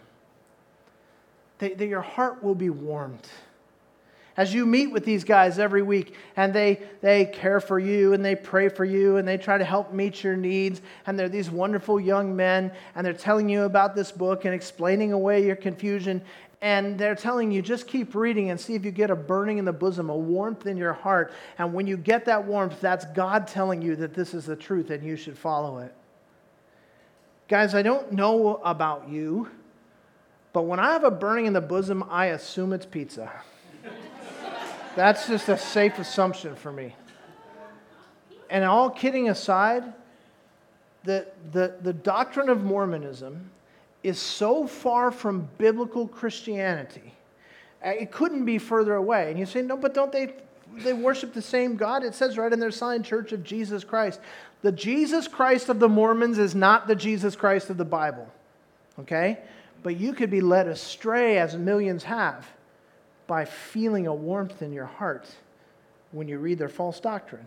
[1.58, 3.26] that, that your heart will be warmed
[4.38, 8.24] as you meet with these guys every week and they, they care for you and
[8.24, 11.50] they pray for you and they try to help meet your needs and they're these
[11.50, 16.22] wonderful young men and they're telling you about this book and explaining away your confusion
[16.62, 19.64] and they're telling you just keep reading and see if you get a burning in
[19.64, 21.32] the bosom a warmth in your heart.
[21.58, 24.90] And when you get that warmth that's god telling you that this is the truth
[24.90, 25.92] and you should follow it.
[27.48, 29.50] Guys i don't know about you
[30.52, 33.32] but when i have a burning in the bosom i assume it's pizza
[34.98, 36.92] that's just a safe assumption for me.
[38.50, 39.84] And all kidding aside,
[41.04, 43.48] the, the, the doctrine of Mormonism
[44.02, 47.14] is so far from biblical Christianity.
[47.84, 49.30] Uh, it couldn't be further away.
[49.30, 50.34] And you say, no, but don't they,
[50.78, 52.02] they worship the same God?
[52.02, 54.18] It says right in their sign, Church of Jesus Christ.
[54.62, 58.26] The Jesus Christ of the Mormons is not the Jesus Christ of the Bible.
[58.98, 59.38] Okay?
[59.84, 62.48] But you could be led astray as millions have
[63.28, 65.28] by feeling a warmth in your heart
[66.10, 67.46] when you read their false doctrine.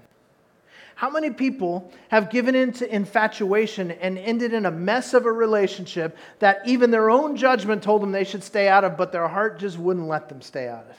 [0.95, 6.15] How many people have given into infatuation and ended in a mess of a relationship
[6.39, 9.59] that even their own judgment told them they should stay out of, but their heart
[9.59, 10.95] just wouldn't let them stay out of?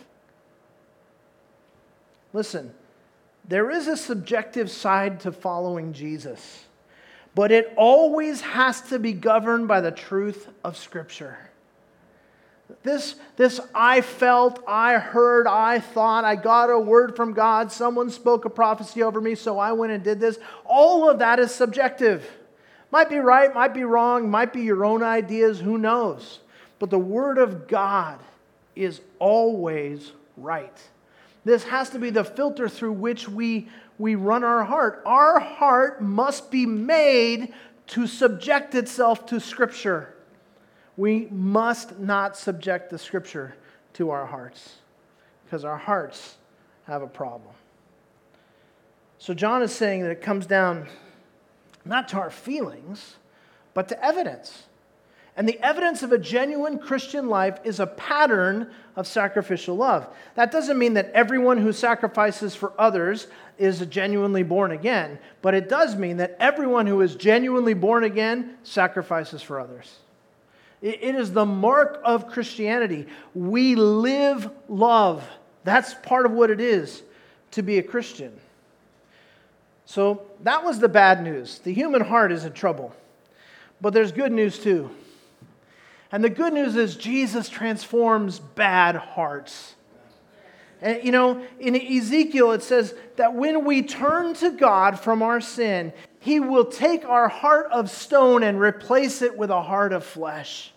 [2.32, 2.74] Listen,
[3.46, 6.64] there is a subjective side to following Jesus,
[7.34, 11.38] but it always has to be governed by the truth of Scripture.
[12.82, 18.10] This, this I felt, I heard, I thought, I got a word from God, someone
[18.10, 20.38] spoke a prophecy over me, so I went and did this.
[20.64, 22.28] All of that is subjective.
[22.90, 26.40] Might be right, might be wrong, might be your own ideas, who knows?
[26.78, 28.18] But the Word of God
[28.76, 30.76] is always right.
[31.44, 35.02] This has to be the filter through which we, we run our heart.
[35.06, 37.52] Our heart must be made
[37.88, 40.11] to subject itself to Scripture.
[40.96, 43.54] We must not subject the scripture
[43.94, 44.76] to our hearts
[45.44, 46.36] because our hearts
[46.86, 47.54] have a problem.
[49.18, 50.88] So, John is saying that it comes down
[51.84, 53.16] not to our feelings,
[53.74, 54.64] but to evidence.
[55.36, 60.06] And the evidence of a genuine Christian life is a pattern of sacrificial love.
[60.34, 65.70] That doesn't mean that everyone who sacrifices for others is genuinely born again, but it
[65.70, 69.96] does mean that everyone who is genuinely born again sacrifices for others.
[70.82, 73.06] It is the mark of Christianity.
[73.34, 75.24] We live love.
[75.62, 77.02] That's part of what it is
[77.52, 78.32] to be a Christian.
[79.84, 81.60] So that was the bad news.
[81.60, 82.94] The human heart is in trouble.
[83.80, 84.90] But there's good news too.
[86.10, 89.74] And the good news is Jesus transforms bad hearts.
[90.80, 95.40] And you know, in Ezekiel, it says that when we turn to God from our
[95.40, 100.04] sin, He will take our heart of stone and replace it with a heart of
[100.04, 100.71] flesh.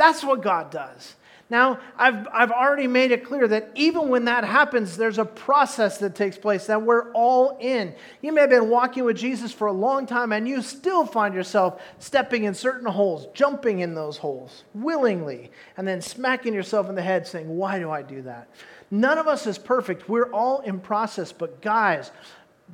[0.00, 1.14] That's what God does.
[1.50, 5.98] Now, I've, I've already made it clear that even when that happens, there's a process
[5.98, 7.94] that takes place that we're all in.
[8.22, 11.34] You may have been walking with Jesus for a long time and you still find
[11.34, 16.94] yourself stepping in certain holes, jumping in those holes willingly, and then smacking yourself in
[16.94, 18.48] the head saying, Why do I do that?
[18.90, 20.08] None of us is perfect.
[20.08, 21.30] We're all in process.
[21.30, 22.10] But, guys,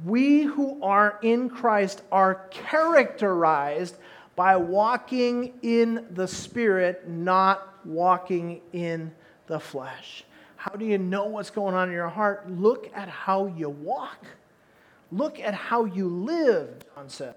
[0.04, 3.96] we who are in Christ are characterized
[4.36, 9.10] by walking in the Spirit, not walking in
[9.46, 10.24] the flesh.
[10.56, 12.50] How do you know what's going on in your heart?
[12.50, 14.26] Look at how you walk.
[15.10, 17.34] Look at how you live, John says.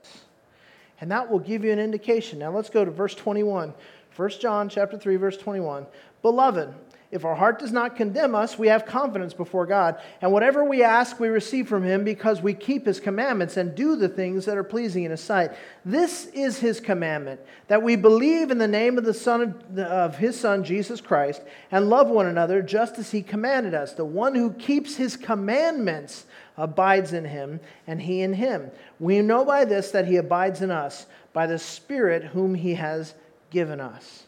[1.01, 2.39] And that will give you an indication.
[2.39, 3.73] Now let's go to verse 21.
[4.15, 5.85] 1 John chapter 3 verse 21.
[6.21, 6.73] Beloved,
[7.11, 9.99] if our heart does not condemn us, we have confidence before God.
[10.21, 13.95] And whatever we ask, we receive from Him because we keep His commandments and do
[13.95, 15.51] the things that are pleasing in His sight.
[15.83, 20.17] This is His commandment that we believe in the name of the Son of, of
[20.17, 21.41] His Son, Jesus Christ,
[21.71, 23.93] and love one another just as He commanded us.
[23.93, 26.25] The one who keeps His commandments
[26.57, 28.69] abides in Him, and He in Him.
[28.99, 33.15] We know by this that He abides in us, by the Spirit whom He has
[33.49, 34.25] given us.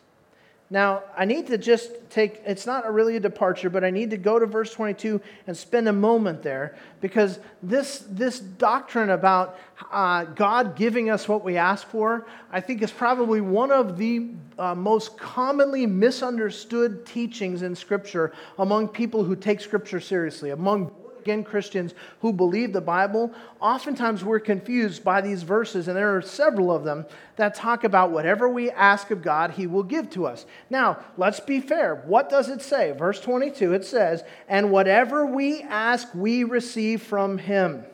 [0.71, 4.17] Now, I need to just take, it's not really a departure, but I need to
[4.17, 9.59] go to verse 22 and spend a moment there because this, this doctrine about
[9.91, 14.29] uh, God giving us what we ask for, I think is probably one of the
[14.57, 20.89] uh, most commonly misunderstood teachings in Scripture among people who take Scripture seriously, among
[21.21, 26.21] again Christians who believe the Bible, oftentimes we're confused by these verses, and there are
[26.21, 27.05] several of them
[27.35, 30.45] that talk about whatever we ask of God, He will give to us.
[30.69, 31.95] Now, let's be fair.
[32.05, 32.91] What does it say?
[32.91, 37.85] Verse 22, it says, And whatever we ask, we receive from Him.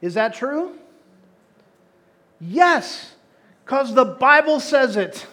[0.00, 0.78] Is that true?
[2.40, 3.14] Yes,
[3.64, 5.26] because the Bible says it.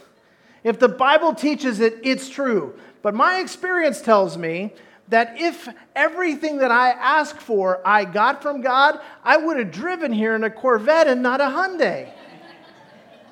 [0.63, 2.75] If the Bible teaches it, it's true.
[3.01, 4.73] But my experience tells me
[5.09, 10.13] that if everything that I ask for I got from God, I would have driven
[10.13, 12.12] here in a Corvette and not a Hyundai.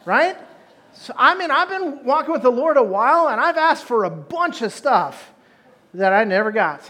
[0.06, 0.38] right?
[0.94, 4.04] So, I mean, I've been walking with the Lord a while and I've asked for
[4.04, 5.32] a bunch of stuff
[5.94, 6.90] that I never got.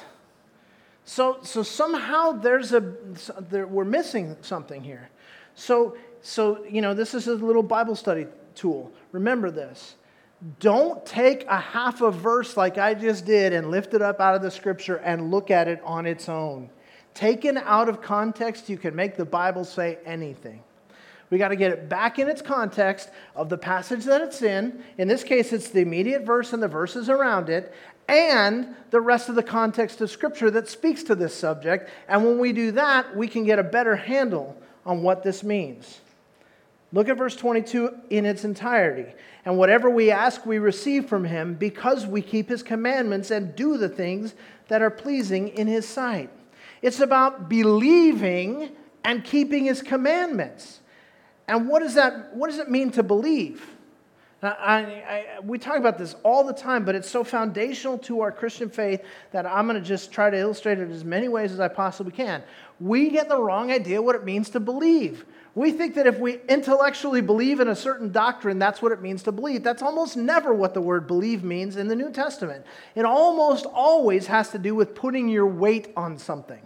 [1.06, 2.82] So, so somehow there's a,
[3.50, 5.10] there, we're missing something here.
[5.56, 8.92] So, so, you know, this is a little Bible study tool.
[9.12, 9.96] Remember this.
[10.60, 14.36] Don't take a half a verse like I just did and lift it up out
[14.36, 16.70] of the scripture and look at it on its own.
[17.14, 20.64] Taken out of context, you can make the Bible say anything.
[21.30, 24.84] We got to get it back in its context of the passage that it's in.
[24.98, 27.74] In this case, it's the immediate verse and the verses around it,
[28.08, 31.90] and the rest of the context of Scripture that speaks to this subject.
[32.08, 36.00] And when we do that, we can get a better handle on what this means.
[36.92, 39.14] Look at verse 22 in its entirety.
[39.46, 43.78] And whatever we ask, we receive from him because we keep his commandments and do
[43.78, 44.34] the things
[44.68, 46.30] that are pleasing in his sight.
[46.82, 48.72] It's about believing
[49.04, 50.82] and keeping his commandments.
[51.48, 53.66] And what does that what does it mean to believe?
[54.42, 58.32] I, I, we talk about this all the time, but it's so foundational to our
[58.32, 61.60] Christian faith that I'm going to just try to illustrate it as many ways as
[61.60, 62.42] I possibly can.
[62.80, 65.26] We get the wrong idea what it means to believe.
[65.56, 69.24] We think that if we intellectually believe in a certain doctrine, that's what it means
[69.24, 69.62] to believe.
[69.62, 72.66] That's almost never what the word believe means in the New Testament.
[72.96, 76.62] It almost always has to do with putting your weight on something.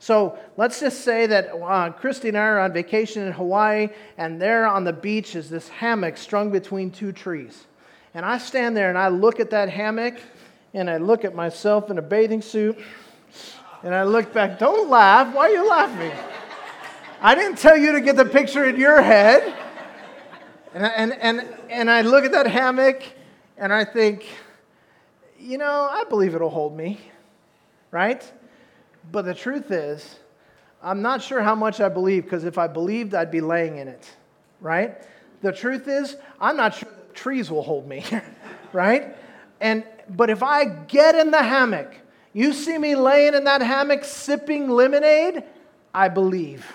[0.00, 4.40] So let's just say that uh, Christy and I are on vacation in Hawaii, and
[4.40, 7.66] there on the beach is this hammock strung between two trees.
[8.14, 10.18] And I stand there and I look at that hammock,
[10.72, 12.78] and I look at myself in a bathing suit,
[13.82, 14.58] and I look back.
[14.58, 15.34] Don't laugh.
[15.34, 16.12] Why are you laughing?
[17.20, 19.54] I didn't tell you to get the picture in your head.
[20.72, 23.02] And, and, and, and I look at that hammock,
[23.58, 24.26] and I think,
[25.38, 27.00] you know, I believe it'll hold me,
[27.90, 28.24] right?
[29.10, 30.18] But the truth is,
[30.82, 33.88] I'm not sure how much I believe because if I believed, I'd be laying in
[33.88, 34.08] it,
[34.60, 34.96] right?
[35.42, 38.04] The truth is, I'm not sure trees will hold me,
[38.72, 39.16] right?
[39.60, 41.94] And but if I get in the hammock,
[42.32, 45.44] you see me laying in that hammock sipping lemonade,
[45.92, 46.66] I believe.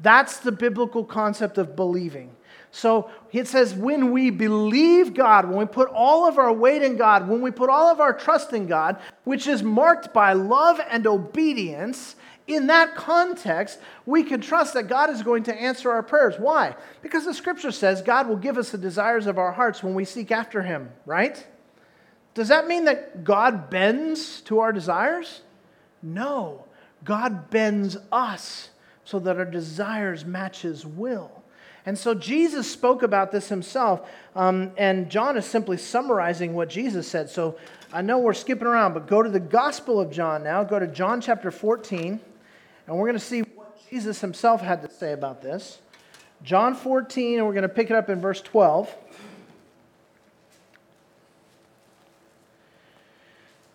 [0.00, 2.35] That's the biblical concept of believing.
[2.76, 6.98] So it says, when we believe God, when we put all of our weight in
[6.98, 10.78] God, when we put all of our trust in God, which is marked by love
[10.90, 12.16] and obedience,
[12.46, 16.34] in that context, we can trust that God is going to answer our prayers.
[16.38, 16.76] Why?
[17.00, 20.04] Because the scripture says God will give us the desires of our hearts when we
[20.04, 21.46] seek after Him, right?
[22.34, 25.40] Does that mean that God bends to our desires?
[26.02, 26.66] No.
[27.04, 28.68] God bends us
[29.06, 31.42] so that our desires match His will.
[31.86, 37.06] And so Jesus spoke about this himself, um, and John is simply summarizing what Jesus
[37.06, 37.30] said.
[37.30, 37.56] So
[37.92, 40.64] I know we're skipping around, but go to the Gospel of John now.
[40.64, 42.20] Go to John chapter 14,
[42.88, 45.78] and we're going to see what Jesus himself had to say about this.
[46.42, 48.92] John 14, and we're going to pick it up in verse 12.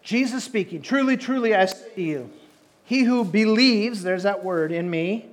[0.03, 2.29] Jesus speaking, Truly, truly, I say to you,
[2.83, 5.30] he who believes, there's that word, in me,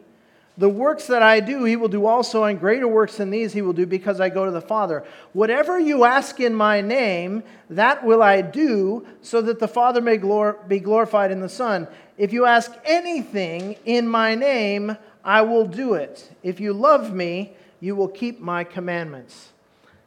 [0.58, 3.62] the works that I do, he will do also, and greater works than these he
[3.62, 5.04] will do because I go to the Father.
[5.32, 10.18] Whatever you ask in my name, that will I do, so that the Father may
[10.18, 11.86] glor- be glorified in the Son.
[12.16, 16.28] If you ask anything in my name, I will do it.
[16.42, 19.50] If you love me, you will keep my commandments.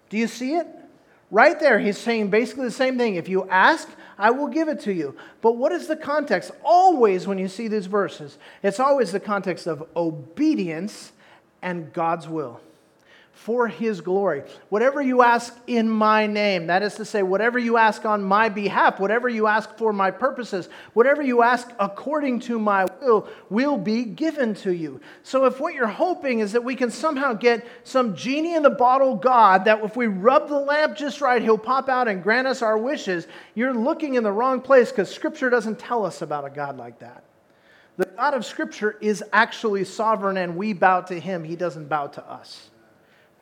[0.10, 0.68] Do you see it?
[1.30, 3.16] Right there, he's saying basically the same thing.
[3.16, 3.88] If you ask,
[4.22, 5.18] I will give it to you.
[5.42, 6.52] But what is the context?
[6.64, 11.12] Always, when you see these verses, it's always the context of obedience
[11.64, 12.62] and God's will
[13.34, 14.44] for his glory.
[14.70, 18.50] Whatever you ask in my name, that is to say, whatever you ask on my
[18.50, 23.78] behalf, whatever you ask for my purposes, whatever you ask according to my will, will
[23.78, 25.02] be given to you.
[25.24, 28.70] So if what you're hoping is that we can somehow get some genie in the
[28.70, 32.48] bottle God, that if we rub the lamp just right, he'll pop out and grant
[32.48, 36.46] us our wishes, you're looking in the wrong place because Scripture doesn't tell us about
[36.46, 37.24] a God like that.
[37.98, 42.08] The God of Scripture is actually sovereign and we bow to him, he doesn't bow
[42.08, 42.71] to us.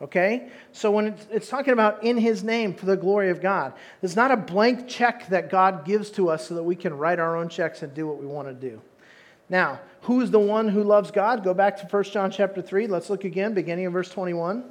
[0.02, 0.48] Okay?
[0.72, 4.16] So when it's, it's, talking about in his name for the glory of God, it's
[4.16, 7.36] not a blank check that God gives to us so that we can write our
[7.36, 8.80] own checks and do what we want to do.
[9.50, 11.44] Now, who is the one who loves God?
[11.44, 12.86] Go back to 1 John chapter 3.
[12.86, 14.64] Let's look again, beginning in verse 21.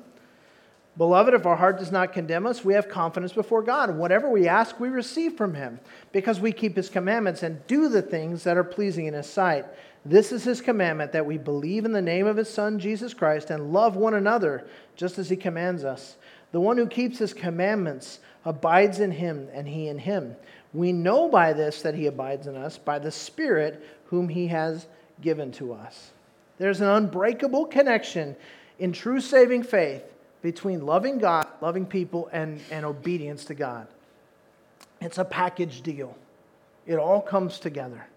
[0.98, 3.96] Beloved, if our heart does not condemn us, we have confidence before God.
[3.96, 5.80] Whatever we ask, we receive from him,
[6.12, 9.66] because we keep his commandments and do the things that are pleasing in his sight.
[10.06, 13.50] This is his commandment that we believe in the name of his Son, Jesus Christ,
[13.50, 16.16] and love one another just as he commands us.
[16.52, 20.36] The one who keeps his commandments abides in him, and he in him.
[20.74, 24.88] We know by this that he abides in us, by the Spirit whom he has
[25.22, 26.12] given to us.
[26.58, 28.36] There's an unbreakable connection
[28.80, 30.04] in true saving faith
[30.42, 33.88] between loving God, loving people, and, and obedience to God.
[35.02, 36.16] It's a package deal,
[36.88, 38.08] it all comes together.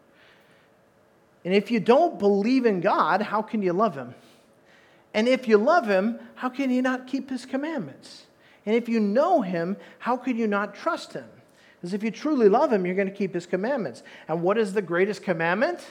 [1.44, 4.14] And if you don't believe in God, how can you love Him?
[5.14, 8.24] And if you love Him, how can you not keep His commandments?
[8.64, 11.28] And if you know Him, how could you not trust Him?
[11.80, 14.02] Because if you truly love Him, you're going to keep His commandments.
[14.28, 15.84] And what is the greatest commandment?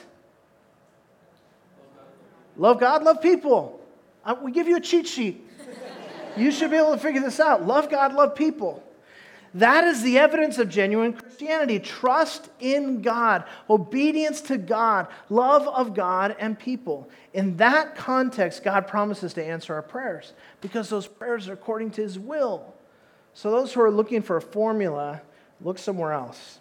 [2.56, 3.80] Love God, love people.
[4.24, 5.46] Uh, we give you a cheat sheet.
[6.36, 7.66] You should be able to figure this out.
[7.66, 8.82] Love God, love people.
[9.54, 15.92] That is the evidence of genuine Christianity trust in God, obedience to God, love of
[15.92, 17.08] God and people.
[17.34, 22.02] In that context, God promises to answer our prayers because those prayers are according to
[22.02, 22.72] His will.
[23.34, 25.20] So, those who are looking for a formula,
[25.60, 26.60] look somewhere else.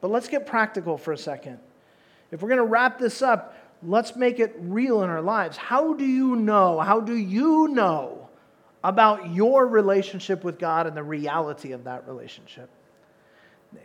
[0.00, 1.58] But let's get practical for a second.
[2.30, 5.58] If we're going to wrap this up, let's make it real in our lives.
[5.58, 6.80] How do you know?
[6.80, 8.28] How do you know
[8.82, 12.70] about your relationship with God and the reality of that relationship.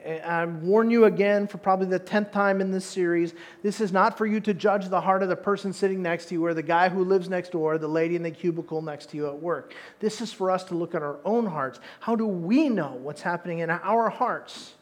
[0.05, 4.17] I warn you again for probably the 10th time in this series this is not
[4.17, 6.63] for you to judge the heart of the person sitting next to you or the
[6.63, 9.41] guy who lives next door, or the lady in the cubicle next to you at
[9.41, 9.73] work.
[9.99, 11.81] This is for us to look at our own hearts.
[11.99, 14.73] How do we know what's happening in our hearts?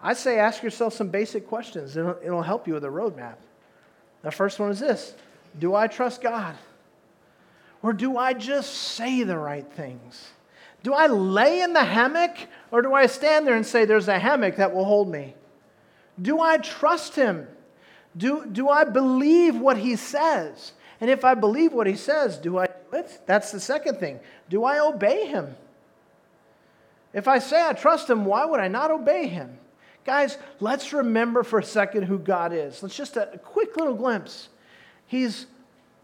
[0.00, 3.36] I say ask yourself some basic questions, it'll, it'll help you with a roadmap.
[4.22, 5.14] The first one is this
[5.58, 6.56] Do I trust God?
[7.82, 10.30] Or do I just say the right things?
[10.82, 12.36] Do I lay in the hammock
[12.70, 15.34] or do I stand there and say, There's a hammock that will hold me?
[16.20, 17.46] Do I trust him?
[18.16, 20.72] Do, do I believe what he says?
[21.00, 23.20] And if I believe what he says, do I do it?
[23.26, 24.18] That's the second thing.
[24.48, 25.54] Do I obey him?
[27.12, 29.58] If I say I trust him, why would I not obey him?
[30.04, 32.82] Guys, let's remember for a second who God is.
[32.82, 34.48] Let's just a quick little glimpse.
[35.06, 35.46] He's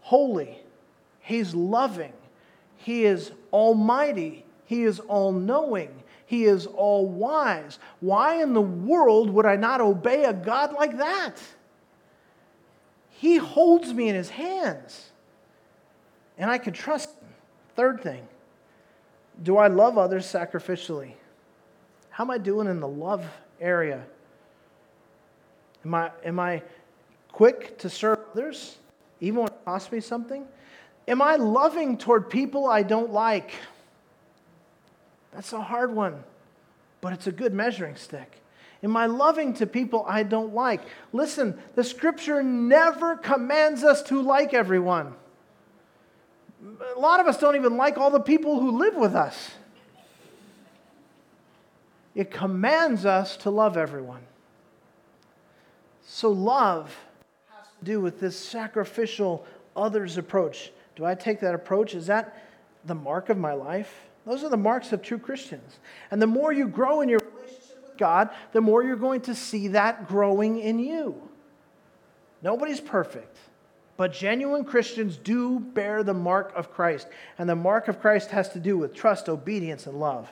[0.01, 0.59] holy.
[1.19, 2.13] He's loving.
[2.77, 4.44] He is almighty.
[4.65, 6.03] He is all knowing.
[6.25, 7.79] He is all wise.
[7.99, 11.35] Why in the world would I not obey a God like that?
[13.09, 15.09] He holds me in his hands,
[16.37, 17.29] and I can trust him.
[17.75, 18.27] Third thing
[19.43, 21.11] do I love others sacrificially?
[22.09, 23.25] How am I doing in the love
[23.59, 24.03] area?
[25.83, 26.63] Am I, am I
[27.31, 28.77] quick to serve others,
[29.19, 30.47] even when it costs me something?
[31.07, 33.51] Am I loving toward people I don't like?
[35.35, 36.23] That's a hard one,
[37.01, 38.41] but it's a good measuring stick.
[38.81, 40.81] Am I loving to people I don't like?
[41.11, 45.13] Listen, the scripture never commands us to like everyone.
[46.95, 49.51] A lot of us don't even like all the people who live with us.
[52.15, 54.21] It commands us to love everyone.
[56.05, 56.95] So, love
[57.49, 60.71] has to do with this sacrificial others approach.
[60.95, 61.93] Do I take that approach?
[61.93, 62.41] Is that
[62.85, 63.93] the mark of my life?
[64.25, 65.79] Those are the marks of true Christians.
[66.09, 69.35] And the more you grow in your relationship with God, the more you're going to
[69.35, 71.21] see that growing in you.
[72.41, 73.37] Nobody's perfect,
[73.97, 77.07] but genuine Christians do bear the mark of Christ.
[77.37, 80.29] And the mark of Christ has to do with trust, obedience, and love.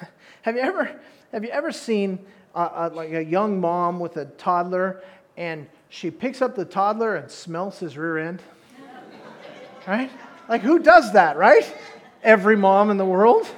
[0.42, 1.00] have, you ever,
[1.32, 2.18] have you ever seen
[2.54, 5.02] like a young mom with a toddler
[5.36, 8.42] and she picks up the toddler and smells his rear end?
[9.86, 10.10] right?
[10.48, 11.74] Like, who does that, right?
[12.22, 13.48] Every mom in the world,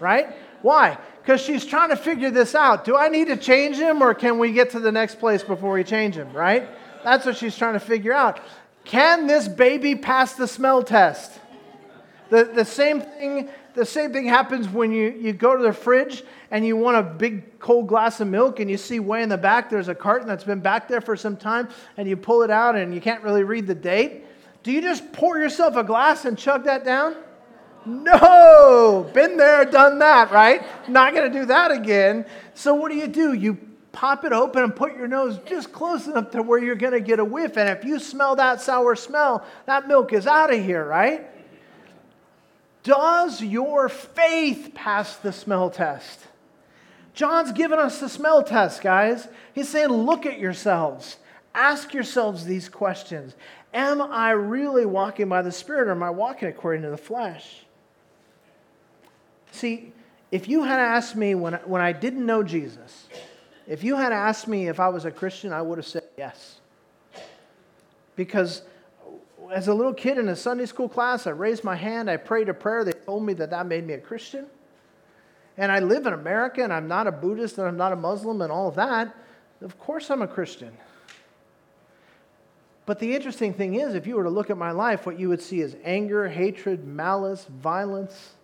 [0.00, 0.34] right?
[0.62, 0.96] Why?
[1.20, 2.84] Because she's trying to figure this out.
[2.84, 5.72] Do I need to change him or can we get to the next place before
[5.72, 6.68] we change him, right?
[7.02, 8.40] That's what she's trying to figure out.
[8.84, 11.32] Can this baby pass the smell test?
[12.30, 16.24] The, the, same thing, the same thing happens when you, you go to the fridge
[16.50, 19.36] and you want a big cold glass of milk and you see way in the
[19.36, 22.50] back there's a carton that's been back there for some time and you pull it
[22.50, 24.24] out and you can't really read the date.
[24.62, 27.16] Do you just pour yourself a glass and chug that down?
[27.86, 30.62] No, been there, done that, right?
[30.88, 32.24] Not going to do that again.
[32.54, 33.34] So, what do you do?
[33.34, 33.58] You
[33.92, 37.00] pop it open and put your nose just close enough to where you're going to
[37.00, 37.56] get a whiff.
[37.56, 41.26] And if you smell that sour smell, that milk is out of here, right?
[42.82, 46.20] Does your faith pass the smell test?
[47.14, 49.28] John's giving us the smell test, guys.
[49.54, 51.16] He's saying, look at yourselves.
[51.54, 53.34] Ask yourselves these questions.
[53.72, 57.63] Am I really walking by the Spirit or am I walking according to the flesh?
[59.54, 59.92] See,
[60.32, 63.06] if you had asked me when, when I didn't know Jesus,
[63.68, 66.60] if you had asked me if I was a Christian, I would have said yes.
[68.16, 68.62] Because
[69.52, 72.48] as a little kid in a Sunday school class, I raised my hand, I prayed
[72.48, 74.46] a prayer, they told me that that made me a Christian.
[75.56, 78.42] and I live in America and I'm not a Buddhist and I'm not a Muslim
[78.42, 79.14] and all of that,
[79.60, 80.72] of course I'm a Christian.
[82.86, 85.28] But the interesting thing is, if you were to look at my life, what you
[85.28, 88.34] would see is anger, hatred, malice, violence,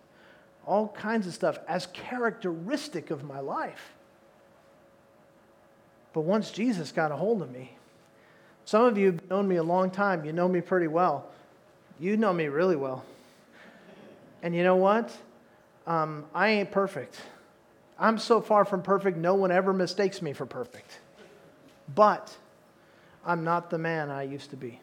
[0.71, 3.91] all kinds of stuff as characteristic of my life.
[6.13, 7.73] But once Jesus got a hold of me,
[8.63, 10.23] some of you have known me a long time.
[10.23, 11.25] You know me pretty well.
[11.99, 13.03] You know me really well.
[14.43, 15.13] And you know what?
[15.85, 17.19] Um, I ain't perfect.
[17.99, 20.99] I'm so far from perfect, no one ever mistakes me for perfect.
[21.93, 22.33] But
[23.25, 24.79] I'm not the man I used to be.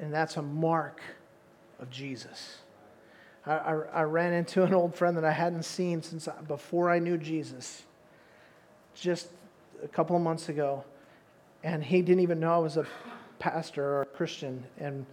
[0.00, 1.02] And that's a mark
[1.78, 2.56] of Jesus.
[3.46, 7.16] I, I, ran into an old friend that I hadn't seen since before I knew
[7.16, 7.84] Jesus,
[8.96, 9.28] just
[9.84, 10.82] a couple of months ago.
[11.62, 12.86] And he didn't even know I was a
[13.38, 14.64] pastor or a Christian.
[14.78, 15.06] And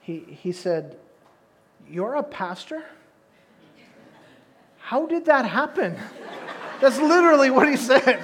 [0.00, 0.98] he, he said,
[1.88, 2.84] You're a pastor?
[4.78, 5.96] How did that happen?
[6.80, 8.20] That's literally what he said.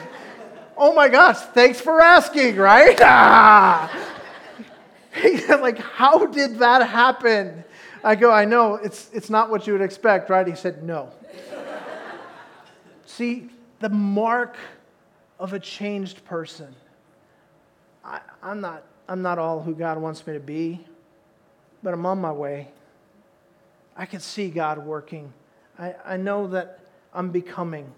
[0.76, 2.98] Oh my gosh, thanks for asking, right?
[5.18, 5.62] Ah.
[5.62, 7.64] like, how did that happen?
[8.07, 10.46] I go, I know, it's, it's not what you would expect, right?
[10.46, 11.11] He said, no.
[13.04, 13.48] See,
[13.80, 14.57] the mark
[15.40, 16.72] of a changed person.
[18.04, 20.86] I, I'm, not, I'm not all who God wants me to be,
[21.82, 22.68] but I'm on my way.
[23.96, 25.32] I can see God working.
[25.76, 26.78] I, I know that
[27.12, 27.90] I'm becoming.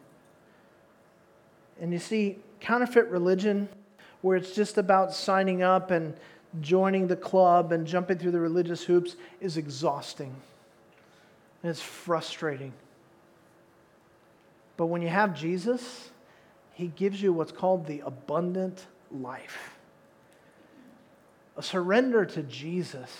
[1.82, 3.68] And you see, counterfeit religion,
[4.22, 6.14] where it's just about signing up and
[6.60, 10.34] joining the club and jumping through the religious hoops, is exhausting.
[11.62, 12.72] And it's frustrating.
[14.76, 16.10] But when you have Jesus,
[16.72, 19.76] he gives you what's called the abundant life.
[21.56, 23.10] A surrender to Jesus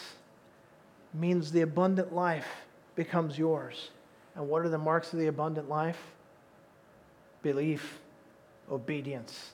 [1.13, 2.47] means the abundant life
[2.95, 3.91] becomes yours.
[4.37, 6.01] And what are the marks of the abundant life?
[7.43, 7.99] Belief,
[8.71, 9.53] obedience,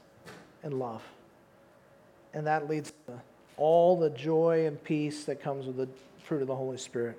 [0.62, 1.03] and love.
[2.35, 3.20] And that leads to
[3.57, 5.89] all the joy and peace that comes with the
[6.25, 7.19] fruit of the Holy Spirit.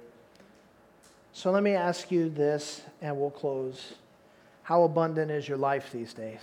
[1.34, 3.94] So let me ask you this, and we'll close.
[4.64, 6.42] How abundant is your life these days?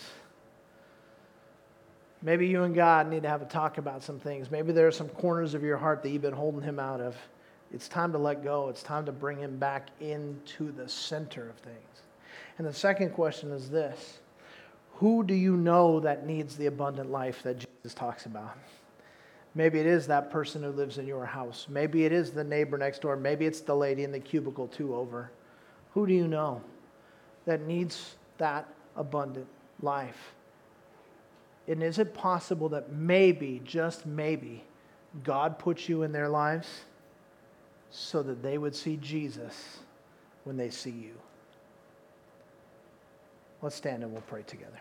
[2.23, 4.51] Maybe you and God need to have a talk about some things.
[4.51, 7.17] Maybe there are some corners of your heart that you've been holding Him out of.
[7.73, 8.69] It's time to let go.
[8.69, 11.77] It's time to bring Him back into the center of things.
[12.59, 14.21] And the second question is this
[14.97, 18.57] who do you know that needs the abundant life that Jesus talks about?
[19.55, 21.67] Maybe it is that person who lives in your house.
[21.69, 23.17] Maybe it is the neighbor next door.
[23.17, 25.31] Maybe it's the lady in the cubicle two over.
[25.93, 26.63] Who do you know
[27.45, 29.47] that needs that abundant
[29.83, 30.33] life?
[31.69, 34.65] And is it possible that maybe, just maybe,
[35.23, 36.69] God puts you in their lives
[37.91, 39.79] so that they would see Jesus
[40.45, 41.15] when they see you?
[43.61, 44.81] Let's stand and we'll pray together.